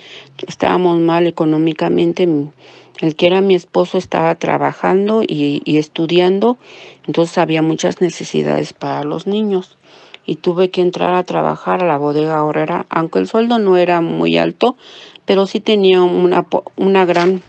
estábamos 0.46 0.98
mal 1.00 1.26
económicamente. 1.26 2.28
El 3.00 3.14
que 3.14 3.26
era 3.26 3.40
mi 3.40 3.54
esposo 3.54 3.98
estaba 3.98 4.34
trabajando 4.36 5.22
y, 5.22 5.62
estudiando, 5.76 6.56
entonces 7.06 7.36
había 7.36 7.60
muchas 7.60 8.00
necesidades 8.00 8.72
para 8.72 9.04
los 9.04 9.26
niños 9.26 9.76
y 10.24 10.36
tuve 10.36 10.70
que 10.70 10.80
entrar 10.80 11.14
a 11.14 11.22
trabajar 11.22 11.82
a 11.82 11.86
la 11.86 11.98
bodega 11.98 12.42
horrera, 12.42 12.86
aunque 12.88 13.18
el 13.18 13.28
sueldo 13.28 13.58
no 13.58 13.76
era 13.76 14.00
muy 14.00 14.38
alto, 14.38 14.76
pero 15.24 15.46
sí 15.46 15.60
tenía 15.60 16.02
una, 16.02 16.46
una 16.76 17.04
gran 17.04 17.42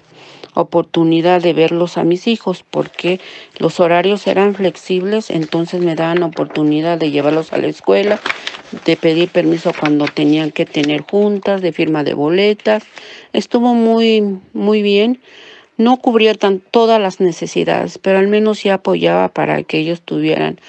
oportunidad 0.61 1.41
de 1.41 1.53
verlos 1.53 1.97
a 1.97 2.03
mis 2.03 2.27
hijos 2.27 2.63
porque 2.69 3.19
los 3.59 3.79
horarios 3.79 4.27
eran 4.27 4.55
flexibles, 4.55 5.29
entonces 5.29 5.81
me 5.81 5.95
daban 5.95 6.23
oportunidad 6.23 6.97
de 6.97 7.11
llevarlos 7.11 7.53
a 7.53 7.57
la 7.57 7.67
escuela, 7.67 8.19
de 8.85 8.97
pedir 8.97 9.29
permiso 9.29 9.71
cuando 9.79 10.05
tenían 10.05 10.51
que 10.51 10.65
tener 10.65 11.01
juntas, 11.01 11.61
de 11.61 11.71
firma 11.73 12.03
de 12.03 12.13
boletas. 12.13 12.83
Estuvo 13.33 13.73
muy 13.73 14.39
muy 14.53 14.81
bien. 14.81 15.21
No 15.77 15.97
cubría 15.97 16.33
tan, 16.33 16.59
todas 16.59 16.99
las 16.99 17.19
necesidades, 17.19 17.99
pero 17.99 18.17
al 18.17 18.27
menos 18.27 18.57
sí 18.57 18.69
apoyaba 18.69 19.27
para 19.27 19.61
que 19.61 19.77
ellos 19.77 20.01
tuvieran 20.01 20.59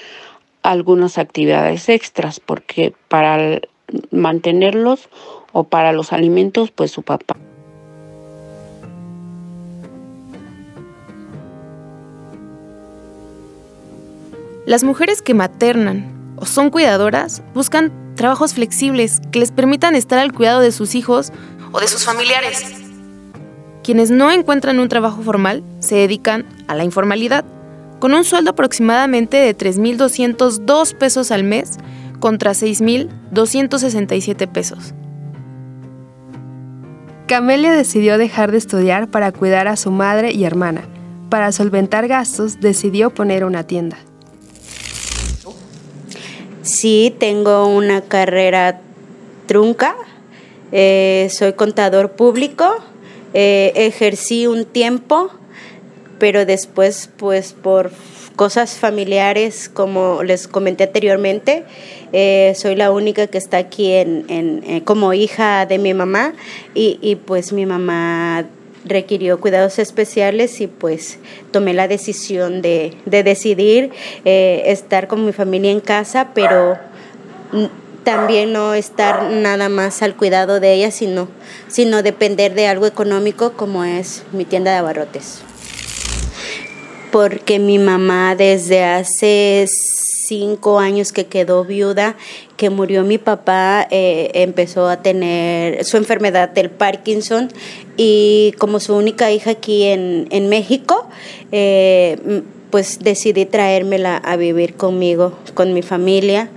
algunas 0.61 1.17
actividades 1.17 1.89
extras, 1.89 2.39
porque 2.39 2.93
para 3.07 3.59
mantenerlos 4.11 5.09
o 5.51 5.63
para 5.63 5.93
los 5.93 6.13
alimentos, 6.13 6.69
pues 6.69 6.91
su 6.91 7.01
papá. 7.01 7.37
Las 14.69 14.83
mujeres 14.83 15.23
que 15.23 15.33
maternan 15.33 16.35
o 16.37 16.45
son 16.45 16.69
cuidadoras 16.69 17.41
buscan 17.55 18.13
trabajos 18.13 18.53
flexibles 18.53 19.19
que 19.31 19.39
les 19.39 19.49
permitan 19.49 19.95
estar 19.95 20.19
al 20.19 20.31
cuidado 20.31 20.59
de 20.59 20.71
sus 20.71 20.93
hijos 20.93 21.33
o 21.71 21.79
de 21.79 21.87
sus 21.87 22.05
familiares. 22.05 22.63
Quienes 23.83 24.11
no 24.11 24.31
encuentran 24.31 24.79
un 24.79 24.87
trabajo 24.87 25.23
formal 25.23 25.63
se 25.79 25.95
dedican 25.95 26.45
a 26.67 26.75
la 26.75 26.83
informalidad 26.83 27.45
con 27.97 28.13
un 28.13 28.23
sueldo 28.23 28.51
aproximadamente 28.51 29.37
de 29.37 29.57
3.202 29.57 30.95
pesos 30.95 31.31
al 31.31 31.43
mes 31.43 31.79
contra 32.19 32.51
6.267 32.51 34.47
pesos. 34.51 34.93
Camelia 37.25 37.71
decidió 37.71 38.19
dejar 38.19 38.51
de 38.51 38.59
estudiar 38.59 39.09
para 39.09 39.31
cuidar 39.31 39.67
a 39.67 39.77
su 39.77 39.89
madre 39.89 40.31
y 40.31 40.43
hermana. 40.43 40.83
Para 41.31 41.51
solventar 41.51 42.07
gastos, 42.07 42.59
decidió 42.59 43.09
poner 43.09 43.43
una 43.45 43.63
tienda. 43.63 43.97
Sí, 46.61 47.15
tengo 47.17 47.67
una 47.67 48.01
carrera 48.01 48.81
trunca. 49.47 49.95
Eh, 50.71 51.27
soy 51.31 51.53
contador 51.53 52.11
público. 52.11 52.65
Eh, 53.33 53.71
ejercí 53.75 54.47
un 54.47 54.65
tiempo 54.65 55.31
pero 56.19 56.45
después 56.45 57.09
pues 57.17 57.53
por 57.53 57.91
cosas 58.35 58.77
familiares, 58.77 59.69
como 59.73 60.23
les 60.23 60.47
comenté 60.47 60.85
anteriormente, 60.85 61.65
eh, 62.13 62.53
soy 62.55 62.75
la 62.75 62.91
única 62.91 63.27
que 63.27 63.37
está 63.37 63.57
aquí 63.57 63.91
en, 63.91 64.25
eh, 64.29 64.81
como 64.85 65.13
hija 65.13 65.65
de 65.65 65.77
mi 65.77 65.93
mamá 65.93 66.33
y, 66.73 67.17
pues 67.25 67.51
mi 67.51 67.65
mamá 67.65 68.45
requirió 68.89 69.39
cuidados 69.39 69.79
especiales 69.79 70.59
y 70.59 70.67
pues 70.67 71.19
tomé 71.51 71.73
la 71.73 71.87
decisión 71.87 72.61
de, 72.61 72.97
decidir 73.05 73.91
eh, 74.25 74.63
estar 74.65 75.07
con 75.07 75.25
mi 75.25 75.31
familia 75.31 75.71
en 75.71 75.79
casa, 75.79 76.31
pero 76.33 76.77
también 78.03 78.53
no 78.53 78.73
estar 78.73 79.29
nada 79.31 79.69
más 79.69 80.01
al 80.01 80.15
cuidado 80.15 80.59
de 80.59 80.73
ella, 80.73 80.91
sino, 80.91 81.27
sino 81.67 82.03
depender 82.03 82.53
de 82.55 82.67
algo 82.67 82.85
económico 82.85 83.53
como 83.53 83.83
es 83.83 84.23
mi 84.31 84.45
tienda 84.45 84.71
de 84.71 84.77
abarrotes. 84.77 85.41
Porque 87.11 87.59
mi 87.59 87.79
mamá 87.79 88.35
desde 88.35 88.83
hace 88.83 89.67
cinco 90.29 90.77
años 90.77 91.11
que 91.11 91.25
quedó 91.25 91.65
viuda, 91.65 92.15
que 92.55 92.69
murió 92.69 93.03
mi 93.03 93.17
papá, 93.17 93.87
eh, 93.89 94.29
empezó 94.35 94.87
a 94.87 95.01
tener 95.01 95.83
su 95.83 95.97
enfermedad 95.97 96.49
del 96.49 96.69
Parkinson 96.69 97.49
y 97.97 98.53
como 98.59 98.79
su 98.79 98.95
única 98.95 99.31
hija 99.31 99.51
aquí 99.51 99.85
en, 99.85 100.49
México, 100.49 101.07
eh, 101.51 102.43
pues 102.69 102.99
decidí 102.99 103.45
traérmela 103.45 104.17
a 104.17 104.35
vivir 104.35 104.75
conmigo, 104.75 105.33
con 105.55 105.73
mi 105.73 105.81
familia 105.81 106.49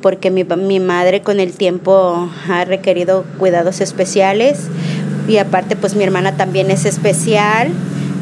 porque 0.00 0.30
mi, 0.30 0.44
mi 0.44 0.80
madre 0.80 1.20
con 1.20 1.40
el 1.40 1.52
tiempo 1.52 2.30
ha 2.48 2.64
requerido 2.64 3.24
cuidados 3.38 3.80
especiales 3.80 4.68
y 5.28 5.36
aparte 5.36 5.76
pues 5.76 5.94
mi 5.94 6.04
hermana 6.04 6.36
también 6.36 6.70
es 6.70 6.84
especial 6.84 7.70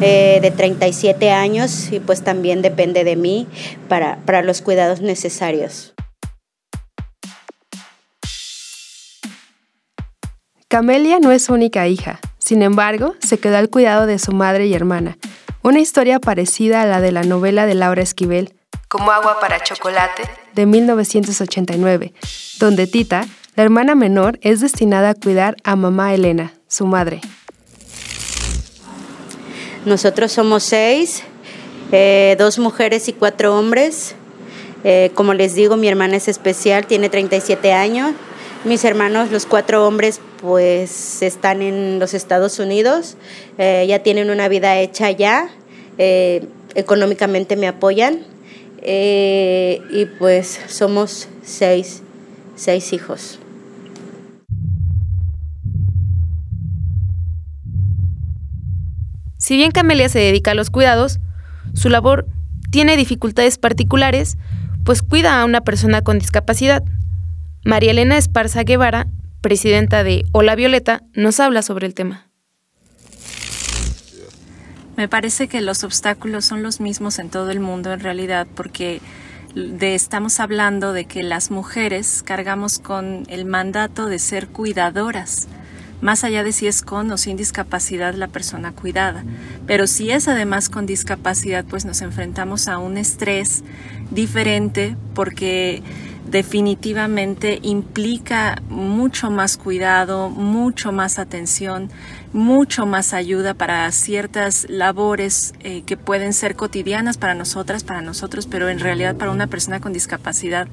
eh, 0.01 0.39
de 0.41 0.51
37 0.51 1.31
años 1.31 1.93
y 1.93 2.01
pues 2.01 2.23
también 2.23 2.63
depende 2.63 3.05
de 3.05 3.17
mí 3.17 3.47
para, 3.89 4.19
para 4.25 4.43
los 4.43 4.63
cuidados 4.63 5.01
necesarios. 5.01 5.95
Camelia 10.69 11.19
no 11.21 11.33
es 11.33 11.45
su 11.45 11.53
única 11.53 11.87
hija, 11.87 12.19
sin 12.39 12.63
embargo, 12.63 13.15
se 13.21 13.39
quedó 13.39 13.59
al 13.59 13.69
cuidado 13.69 14.07
de 14.07 14.19
su 14.19 14.33
madre 14.33 14.67
y 14.67 14.75
hermana, 14.75 15.19
una 15.63 15.81
historia 15.81 16.19
parecida 16.19 16.83
a 16.83 16.87
la 16.87 17.01
de 17.01 17.13
la 17.13 17.23
novela 17.23 17.67
de 17.67 17.75
Laura 17.75 18.03
Esquivel, 18.03 18.55
Como 18.89 19.13
agua 19.13 19.39
para 19.39 19.63
chocolate, 19.63 20.23
de 20.55 20.67
1989, 20.67 22.15
donde 22.59 22.87
Tita, 22.87 23.27
la 23.55 23.63
hermana 23.63 23.95
menor, 23.95 24.39
es 24.43 24.61
destinada 24.61 25.11
a 25.11 25.15
cuidar 25.15 25.57
a 25.63 25.77
mamá 25.77 26.15
Elena, 26.15 26.55
su 26.69 26.87
madre. 26.87 27.21
Nosotros 29.85 30.31
somos 30.31 30.63
seis, 30.63 31.25
eh, 31.91 32.37
dos 32.39 32.61
mujeres 32.61 33.09
y 33.09 33.13
cuatro 33.13 33.59
hombres. 33.59 34.15
Eh, 34.85 35.11
como 35.15 35.35
les 35.35 35.57
digo, 35.57 35.77
mi 35.77 35.89
hermana 35.89 36.17
es 36.17 36.29
especial, 36.29 36.87
tiene 36.87 37.09
37 37.09 37.73
años. 37.73 38.13
Mis 38.65 38.85
hermanos, 38.85 39.33
los 39.33 39.45
cuatro 39.45 39.85
hombres, 39.85 40.21
pues 40.41 41.21
están 41.23 41.63
en 41.63 41.99
los 41.99 42.15
Estados 42.15 42.61
Unidos, 42.61 43.17
eh, 43.59 43.85
ya 43.89 43.99
tienen 43.99 44.31
una 44.31 44.47
vida 44.47 44.79
hecha 44.79 45.11
ya, 45.11 45.51
económicamente 46.75 47.57
me 47.57 47.67
apoyan 47.67 48.21
y 48.85 50.07
pues 50.19 50.61
somos 50.69 51.29
seis, 51.43 52.03
seis 52.57 52.93
hijos. 52.93 53.42
Si 59.43 59.57
bien 59.57 59.73
Camelia 59.73 60.09
se 60.09 60.21
dedica 60.21 60.53
a 60.53 60.55
los 60.55 60.71
cuidados, 60.71 61.19
su 61.75 61.89
labor 61.89 62.29
tiene 62.71 62.97
dificultades 62.97 63.59
particulares, 63.59 64.39
pues 64.85 65.03
cuida 65.03 65.41
a 65.41 65.45
una 65.45 65.63
persona 65.63 66.01
con 66.01 66.21
discapacidad. 66.21 66.85
María 67.65 67.91
Elena 67.91 68.17
Esparza 68.17 68.63
Guevara, 68.63 69.09
presidenta 69.41 70.05
de 70.05 70.25
Hola 70.31 70.55
Violeta, 70.55 71.03
nos 71.15 71.41
habla 71.41 71.63
sobre 71.63 71.89
el 71.89 71.95
tema. 71.95 72.29
Me 74.97 75.09
parece 75.09 75.49
que 75.49 75.61
los 75.61 75.83
obstáculos 75.83 76.45
son 76.45 76.63
los 76.63 76.81
mismos 76.81 77.19
en 77.19 77.29
todo 77.29 77.51
el 77.51 77.59
mundo 77.59 77.93
en 77.93 77.99
realidad 77.99 78.47
porque 78.55 79.01
estamos 79.81 80.39
hablando 80.39 80.93
de 80.93 81.07
que 81.07 81.25
las 81.25 81.51
mujeres 81.51 82.23
cargamos 82.25 82.79
con 82.79 83.25
el 83.27 83.45
mandato 83.45 84.07
de 84.07 84.21
ser 84.21 84.47
cuidadoras, 84.47 85.49
más 86.03 86.25
allá 86.25 86.45
de 86.45 86.53
si 86.53 86.67
es 86.67 86.83
con 86.83 87.11
o 87.11 87.17
sin 87.17 87.39
discapacidad 87.39 88.15
la 88.15 88.29
persona 88.29 88.73
cuidada. 88.73 89.25
Pero 89.67 89.87
si 89.87 90.11
es 90.11 90.29
además 90.29 90.69
con 90.69 90.85
discapacidad, 90.85 91.65
pues 91.65 91.87
nos 91.87 92.03
enfrentamos 92.03 92.69
a 92.69 92.77
un 92.79 92.99
estrés 92.99 93.63
diferente 94.11 94.97
porque 95.15 95.83
definitivamente 96.27 97.59
implica 97.63 98.63
mucho 98.69 99.31
más 99.31 99.57
cuidado, 99.57 100.29
mucho 100.29 100.91
más 100.91 101.19
atención, 101.19 101.91
mucho 102.33 102.87
más 102.87 103.13
ayuda 103.13 103.55
para 103.55 103.91
ciertas 103.93 104.67
labores 104.69 105.53
eh, 105.61 105.83
que 105.83 105.97
pueden 105.97 106.33
ser 106.33 106.57
cotidianas 106.57 107.19
para 107.19 107.35
nosotras, 107.35 107.85
para 107.85 108.01
nosotros, 108.03 108.47
pero 108.47 108.69
en 108.71 108.81
realidad 108.81 109.17
para 109.17 109.31
una 109.31 109.47
persona 109.47 109.81
con 109.81 109.93
discapacidad 109.93 110.69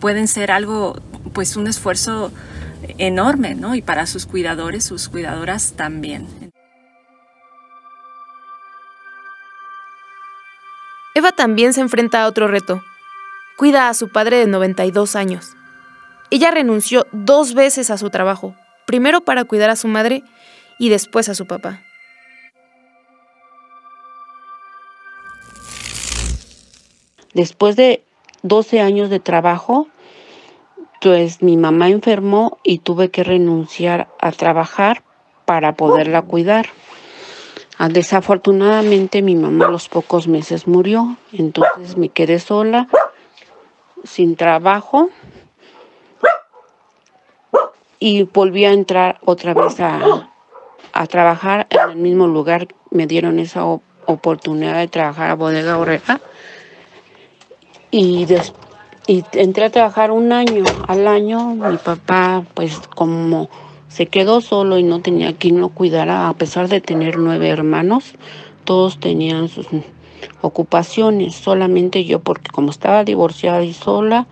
pueden 0.00 0.28
ser 0.28 0.50
algo, 0.50 0.96
pues 1.32 1.56
un 1.56 1.66
esfuerzo 1.66 2.30
enorme, 2.98 3.54
¿no? 3.54 3.74
Y 3.74 3.82
para 3.82 4.06
sus 4.06 4.26
cuidadores, 4.26 4.84
sus 4.84 5.08
cuidadoras 5.08 5.72
también. 5.72 6.26
Eva 11.14 11.32
también 11.32 11.72
se 11.72 11.80
enfrenta 11.80 12.22
a 12.22 12.26
otro 12.28 12.48
reto, 12.48 12.82
cuida 13.56 13.88
a 13.88 13.94
su 13.94 14.10
padre 14.10 14.38
de 14.38 14.46
92 14.46 15.16
años. 15.16 15.56
Ella 16.30 16.50
renunció 16.50 17.06
dos 17.12 17.54
veces 17.54 17.90
a 17.90 17.98
su 17.98 18.10
trabajo, 18.10 18.54
primero 18.86 19.20
para 19.20 19.44
cuidar 19.44 19.70
a 19.70 19.76
su 19.76 19.88
madre 19.88 20.22
y 20.78 20.88
después 20.88 21.28
a 21.28 21.34
su 21.34 21.46
papá. 21.46 21.82
Después 27.34 27.76
de 27.76 28.02
12 28.42 28.80
años 28.80 29.10
de 29.10 29.20
trabajo, 29.20 29.88
pues 31.00 31.42
mi 31.42 31.56
mamá 31.56 31.88
enfermó 31.88 32.58
y 32.62 32.78
tuve 32.78 33.10
que 33.10 33.24
renunciar 33.24 34.08
a 34.20 34.32
trabajar 34.32 35.02
para 35.46 35.74
poderla 35.74 36.22
cuidar. 36.22 36.66
Ah, 37.78 37.88
desafortunadamente 37.88 39.22
mi 39.22 39.34
mamá 39.34 39.66
a 39.66 39.70
los 39.70 39.88
pocos 39.88 40.28
meses 40.28 40.68
murió, 40.68 41.16
entonces 41.32 41.96
me 41.96 42.10
quedé 42.10 42.38
sola 42.38 42.88
sin 44.04 44.36
trabajo 44.36 45.08
y 47.98 48.24
volví 48.24 48.64
a 48.66 48.72
entrar 48.72 49.18
otra 49.24 49.54
vez 49.54 49.80
a, 49.80 50.28
trabajar 51.08 51.66
en 51.70 51.90
el 51.90 51.96
mismo 51.96 52.26
lugar. 52.26 52.68
Me 52.90 53.06
dieron 53.06 53.38
esa 53.38 53.64
oportunidad 53.64 54.78
de 54.78 54.88
trabajar 54.88 55.30
a 55.30 55.34
Bodega 55.34 55.78
Oreja 55.78 56.20
y, 57.90 58.26
y 59.06 59.24
entré 59.32 59.64
a 59.64 59.70
trabajar 59.70 60.10
un 60.10 60.32
año. 60.32 60.64
Al 60.86 61.08
año 61.08 61.54
mi 61.54 61.76
papá, 61.76 62.44
pues 62.54 62.80
como 62.94 63.48
se 63.88 64.06
quedó 64.06 64.40
solo 64.40 64.78
y 64.78 64.82
no 64.82 65.00
tenía 65.00 65.34
quien 65.34 65.60
lo 65.60 65.68
cuidara, 65.70 66.28
a 66.28 66.34
pesar 66.34 66.68
de 66.68 66.80
tener 66.80 67.18
nueve 67.18 67.48
hermanos, 67.48 68.14
todos 68.64 69.00
tenían 69.00 69.48
sus 69.48 69.66
ocupaciones, 70.42 71.34
solamente 71.34 72.04
yo 72.04 72.20
porque 72.20 72.50
como 72.50 72.70
estaba 72.70 73.04
divorciada 73.04 73.64
y 73.64 73.72
sola 73.72 74.26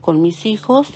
con 0.00 0.22
mis 0.22 0.46
hijos, 0.46 0.88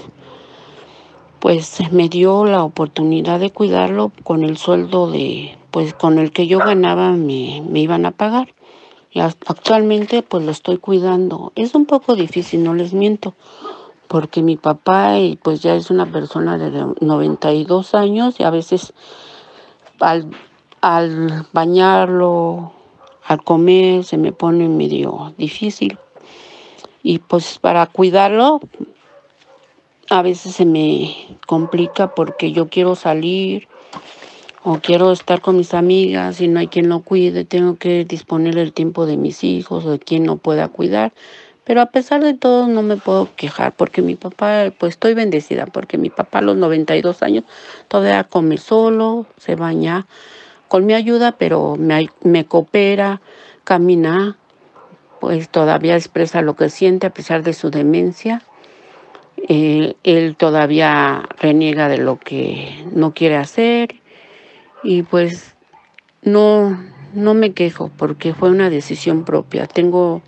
pues 1.39 1.79
me 1.91 2.09
dio 2.09 2.45
la 2.45 2.63
oportunidad 2.63 3.39
de 3.39 3.51
cuidarlo 3.51 4.11
con 4.23 4.43
el 4.43 4.57
sueldo 4.57 5.11
de, 5.11 5.57
pues 5.71 5.93
con 5.93 6.17
el 6.17 6.31
que 6.31 6.47
yo 6.47 6.59
ganaba 6.59 7.11
me, 7.11 7.61
me 7.69 7.79
iban 7.79 8.05
a 8.05 8.11
pagar. 8.11 8.56
Actualmente 9.15 10.21
pues 10.21 10.43
lo 10.43 10.51
estoy 10.51 10.77
cuidando. 10.77 11.51
Es 11.55 11.75
un 11.75 11.85
poco 11.85 12.15
difícil, 12.15 12.63
no 12.63 12.73
les 12.73 12.93
miento, 12.93 13.33
porque 14.07 14.41
mi 14.43 14.57
papá 14.57 15.15
pues 15.41 15.61
ya 15.61 15.75
es 15.75 15.89
una 15.89 16.11
persona 16.11 16.57
de 16.57 16.93
92 17.01 17.95
años 17.95 18.39
y 18.39 18.43
a 18.43 18.49
veces 18.49 18.93
al, 19.99 20.29
al 20.81 21.45
bañarlo 21.51 22.73
al 23.23 23.43
comer 23.43 24.05
se 24.05 24.17
me 24.17 24.31
pone 24.31 24.67
medio 24.69 25.33
difícil. 25.37 25.97
Y 27.03 27.19
pues 27.19 27.59
para 27.59 27.85
cuidarlo 27.87 28.59
a 30.09 30.21
veces 30.21 30.55
se 30.55 30.65
me 30.65 31.37
complica 31.45 32.15
porque 32.15 32.51
yo 32.51 32.69
quiero 32.69 32.95
salir 32.95 33.67
o 34.63 34.79
quiero 34.79 35.11
estar 35.11 35.41
con 35.41 35.57
mis 35.57 35.73
amigas 35.73 36.41
y 36.41 36.47
no 36.47 36.59
hay 36.59 36.67
quien 36.67 36.89
lo 36.89 37.01
cuide, 37.01 37.45
tengo 37.45 37.77
que 37.77 38.05
disponer 38.05 38.57
el 38.57 38.73
tiempo 38.73 39.05
de 39.05 39.17
mis 39.17 39.43
hijos 39.43 39.85
o 39.85 39.91
de 39.91 39.99
quien 39.99 40.23
no 40.23 40.37
pueda 40.37 40.67
cuidar. 40.67 41.13
Pero 41.63 41.81
a 41.81 41.87
pesar 41.87 42.23
de 42.23 42.33
todo 42.33 42.67
no 42.67 42.81
me 42.81 42.95
puedo 42.95 43.27
quejar 43.35 43.73
porque 43.73 44.01
mi 44.01 44.15
papá, 44.15 44.71
pues 44.77 44.91
estoy 44.91 45.13
bendecida 45.13 45.65
porque 45.65 45.97
mi 45.97 46.09
papá 46.09 46.39
a 46.39 46.41
los 46.41 46.55
92 46.55 47.21
años 47.23 47.43
todavía 47.87 48.23
come 48.23 48.57
solo, 48.57 49.25
se 49.37 49.55
baña 49.55 50.07
con 50.69 50.85
mi 50.85 50.93
ayuda, 50.93 51.33
pero 51.33 51.75
me, 51.77 52.09
me 52.23 52.45
coopera, 52.45 53.21
camina, 53.63 54.37
pues 55.19 55.49
todavía 55.49 55.95
expresa 55.95 56.41
lo 56.41 56.55
que 56.55 56.69
siente 56.69 57.07
a 57.07 57.13
pesar 57.13 57.43
de 57.43 57.53
su 57.53 57.69
demencia. 57.69 58.43
Eh, 59.49 59.95
él 60.03 60.35
todavía 60.37 61.27
reniega 61.39 61.89
de 61.89 61.97
lo 61.97 62.17
que 62.17 62.85
no 62.91 63.13
quiere 63.13 63.35
hacer 63.35 63.95
y 64.87 65.03
pues 65.03 65.57
no, 66.23 66.81
no 67.13 67.33
me 67.33 67.51
quejo 67.51 67.91
porque 67.97 68.33
fue 68.33 68.49
una 68.49 68.69
decisión 68.69 69.25
propia. 69.25 69.67
Tengo 69.67 70.21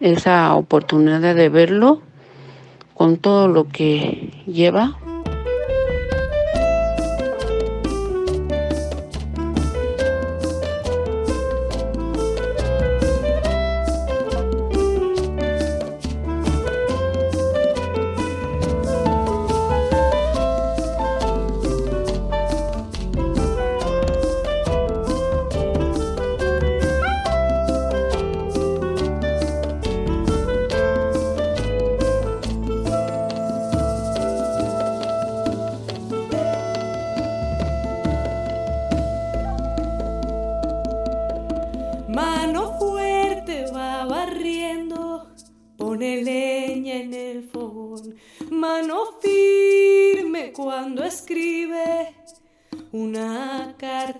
esa 0.00 0.52
oportunidad 0.56 1.20
de 1.36 1.48
verlo 1.48 2.02
con 2.94 3.18
todo 3.18 3.46
lo 3.46 3.68
que 3.68 4.42
lleva 4.46 4.98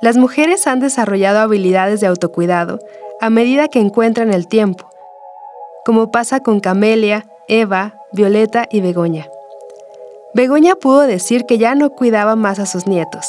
Las 0.00 0.16
mujeres 0.16 0.66
han 0.66 0.80
desarrollado 0.80 1.40
habilidades 1.40 2.00
de 2.00 2.06
autocuidado 2.06 2.78
a 3.20 3.30
medida 3.30 3.68
que 3.68 3.80
encuentran 3.80 4.32
el 4.32 4.48
tiempo, 4.48 4.90
como 5.84 6.10
pasa 6.10 6.40
con 6.40 6.60
Camelia, 6.60 7.26
Eva, 7.48 7.94
Violeta 8.12 8.66
y 8.70 8.80
Begoña. 8.80 9.28
Begoña 10.34 10.76
pudo 10.76 11.00
decir 11.00 11.44
que 11.46 11.58
ya 11.58 11.74
no 11.74 11.90
cuidaba 11.90 12.36
más 12.36 12.58
a 12.58 12.66
sus 12.66 12.86
nietos. 12.86 13.26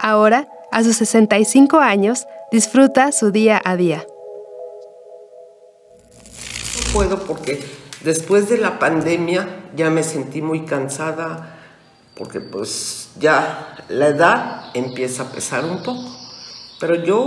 Ahora, 0.00 0.48
a 0.70 0.82
sus 0.82 0.96
65 0.96 1.78
años, 1.78 2.26
disfruta 2.52 3.12
su 3.12 3.30
día 3.30 3.60
a 3.64 3.76
día. 3.76 4.04
No 6.76 6.92
puedo 6.92 7.18
porque 7.24 7.60
Después 8.02 8.48
de 8.48 8.58
la 8.58 8.78
pandemia 8.78 9.48
ya 9.74 9.90
me 9.90 10.04
sentí 10.04 10.40
muy 10.40 10.64
cansada 10.64 11.57
porque 12.18 12.40
pues 12.40 13.10
ya 13.18 13.76
la 13.88 14.08
edad 14.08 14.70
empieza 14.74 15.22
a 15.22 15.32
pesar 15.32 15.64
un 15.64 15.82
poco. 15.82 16.04
Pero 16.80 16.96
yo 16.96 17.24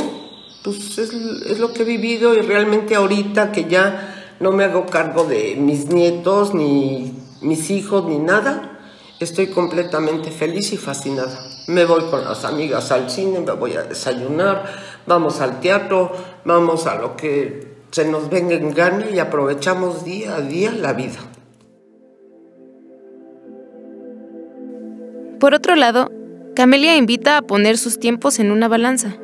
pues 0.64 0.98
es, 1.00 1.60
lo 1.60 1.74
que 1.74 1.82
he 1.82 1.86
vivido 1.86 2.36
y 2.36 2.42
realmente 2.42 2.96
ahorita 2.96 3.52
que 3.52 3.66
ya 3.66 4.36
no 4.40 4.52
me 4.52 4.66
hago 4.66 4.86
cargo 4.86 5.24
de 5.24 5.56
mis 5.56 5.88
nietos, 5.88 6.54
ni 6.54 7.14
mis 7.42 7.72
hijos, 7.72 8.06
ni 8.06 8.20
nada, 8.20 8.80
estoy 9.20 9.48
completamente 9.48 10.30
feliz 10.30 10.72
y 10.74 10.78
fascinada. 10.78 11.40
Me 11.68 11.86
voy 11.86 12.04
con 12.12 12.24
las 12.24 12.44
amigas 12.44 12.92
al 12.92 13.10
cine, 13.10 13.40
me 13.40 13.54
voy 13.54 13.74
a 13.74 13.84
desayunar, 13.84 14.66
vamos 15.08 15.42
al 15.42 15.60
teatro, 15.60 16.12
vamos 16.46 16.86
a 16.86 16.96
lo 16.96 17.16
que 17.16 17.72
se 17.92 18.06
nos 18.06 18.30
venga 18.30 18.56
en 18.56 18.74
gana 18.74 19.10
y 19.10 19.20
aprovechamos 19.20 20.04
día 20.04 20.36
a 20.36 20.42
día 20.42 20.72
la 20.72 20.94
vida. 20.94 21.20
Por 25.42 25.56
otro 25.56 25.76
lado, 25.76 26.12
Camelia 26.56 26.96
invita 26.96 27.38
a 27.38 27.42
poner 27.42 27.80
sus 27.80 28.00
tiempos 28.00 28.38
en 28.38 28.52
una 28.52 28.68
balanza. 28.68 29.16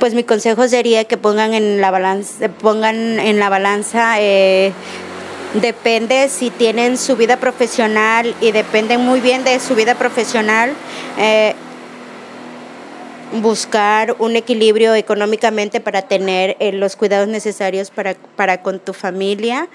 Pues 0.00 0.12
mi 0.14 0.24
consejo 0.24 0.66
sería 0.66 1.04
que 1.04 1.16
pongan 1.16 1.54
en 1.54 1.80
la 1.80 1.92
balanza, 1.92 2.48
pongan 2.48 3.20
en 3.20 3.38
la 3.38 3.48
balanza 3.48 4.20
eh, 4.20 4.72
depende 5.54 6.28
si 6.28 6.50
tienen 6.50 6.98
su 6.98 7.14
vida 7.14 7.36
profesional 7.36 8.34
y 8.40 8.50
dependen 8.50 9.00
muy 9.02 9.20
bien 9.20 9.44
de 9.44 9.60
su 9.60 9.76
vida 9.76 9.94
profesional. 9.94 10.72
Eh, 11.16 11.54
buscar 13.40 14.16
un 14.18 14.34
equilibrio 14.34 14.96
económicamente 14.96 15.80
para 15.80 16.02
tener 16.02 16.56
eh, 16.58 16.72
los 16.72 16.96
cuidados 16.96 17.28
necesarios 17.28 17.92
para, 17.92 18.14
para 18.34 18.62
con 18.62 18.80
tu 18.80 18.92
familia. 18.92 19.68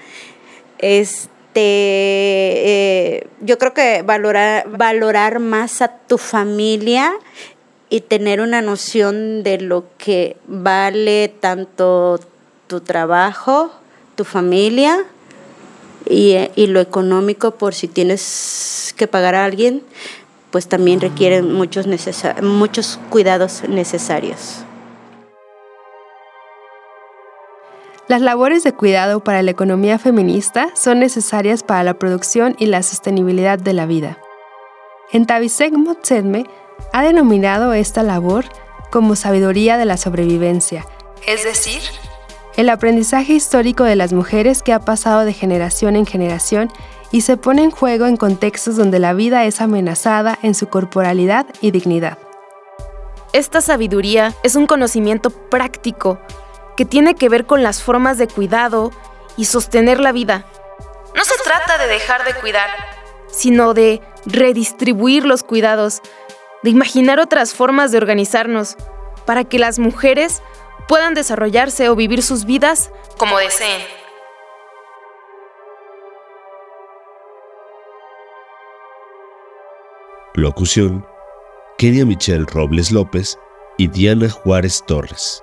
Este, 0.80 1.37
eh, 1.60 3.26
yo 3.40 3.58
creo 3.58 3.74
que 3.74 4.02
valorar, 4.02 4.68
valorar 4.68 5.38
más 5.38 5.82
a 5.82 5.88
tu 5.88 6.18
familia 6.18 7.12
y 7.90 8.00
tener 8.02 8.40
una 8.40 8.62
noción 8.62 9.42
de 9.42 9.60
lo 9.60 9.84
que 9.96 10.36
vale 10.46 11.32
tanto 11.40 12.20
tu 12.66 12.80
trabajo, 12.80 13.72
tu 14.14 14.24
familia, 14.24 15.06
y, 16.08 16.66
lo 16.66 16.80
económico 16.80 17.52
por 17.52 17.74
si 17.74 17.88
tienes 17.88 18.94
que 18.96 19.06
pagar 19.06 19.34
a 19.34 19.44
alguien, 19.44 19.82
pues 20.50 20.68
también 20.68 21.00
requieren 21.00 21.52
muchos, 21.52 21.86
muchos 22.42 22.98
cuidados 23.10 23.62
necesarios. 23.68 24.64
Las 28.08 28.22
labores 28.22 28.62
de 28.62 28.72
cuidado 28.72 29.20
para 29.20 29.42
la 29.42 29.50
economía 29.50 29.98
feminista 29.98 30.70
son 30.74 30.98
necesarias 30.98 31.62
para 31.62 31.82
la 31.82 31.92
producción 31.92 32.56
y 32.58 32.64
la 32.64 32.82
sostenibilidad 32.82 33.58
de 33.58 33.74
la 33.74 33.84
vida. 33.84 34.16
En 35.12 35.26
Tabisek 35.26 35.74
Motsedme 35.74 36.46
ha 36.94 37.02
denominado 37.02 37.74
esta 37.74 38.02
labor 38.02 38.46
como 38.90 39.14
sabiduría 39.14 39.76
de 39.76 39.84
la 39.84 39.98
sobrevivencia, 39.98 40.86
es 41.26 41.44
decir, 41.44 41.82
el 42.56 42.70
aprendizaje 42.70 43.34
histórico 43.34 43.84
de 43.84 43.96
las 43.96 44.14
mujeres 44.14 44.62
que 44.62 44.72
ha 44.72 44.80
pasado 44.80 45.26
de 45.26 45.34
generación 45.34 45.94
en 45.94 46.06
generación 46.06 46.72
y 47.12 47.20
se 47.20 47.36
pone 47.36 47.62
en 47.62 47.70
juego 47.70 48.06
en 48.06 48.16
contextos 48.16 48.76
donde 48.76 49.00
la 49.00 49.12
vida 49.12 49.44
es 49.44 49.60
amenazada 49.60 50.38
en 50.42 50.54
su 50.54 50.68
corporalidad 50.68 51.46
y 51.60 51.72
dignidad. 51.72 52.16
Esta 53.34 53.60
sabiduría 53.60 54.34
es 54.42 54.56
un 54.56 54.66
conocimiento 54.66 55.28
práctico 55.28 56.18
que 56.78 56.84
tiene 56.84 57.16
que 57.16 57.28
ver 57.28 57.44
con 57.44 57.64
las 57.64 57.82
formas 57.82 58.18
de 58.18 58.28
cuidado 58.28 58.92
y 59.36 59.46
sostener 59.46 59.98
la 59.98 60.12
vida. 60.12 60.46
No 61.16 61.24
se 61.24 61.34
trata 61.42 61.76
de 61.76 61.88
dejar 61.88 62.24
de 62.24 62.34
cuidar, 62.34 62.70
sino 63.32 63.74
de 63.74 64.00
redistribuir 64.26 65.24
los 65.24 65.42
cuidados, 65.42 66.02
de 66.62 66.70
imaginar 66.70 67.18
otras 67.18 67.52
formas 67.52 67.90
de 67.90 67.98
organizarnos 67.98 68.76
para 69.26 69.42
que 69.42 69.58
las 69.58 69.80
mujeres 69.80 70.40
puedan 70.86 71.14
desarrollarse 71.14 71.88
o 71.88 71.96
vivir 71.96 72.22
sus 72.22 72.44
vidas 72.44 72.92
como 73.16 73.38
deseen. 73.38 73.82
Locución: 80.34 81.04
Kenia 81.76 82.06
Michelle 82.06 82.46
Robles 82.46 82.92
López 82.92 83.36
y 83.78 83.88
Diana 83.88 84.30
Juárez 84.30 84.84
Torres. 84.86 85.42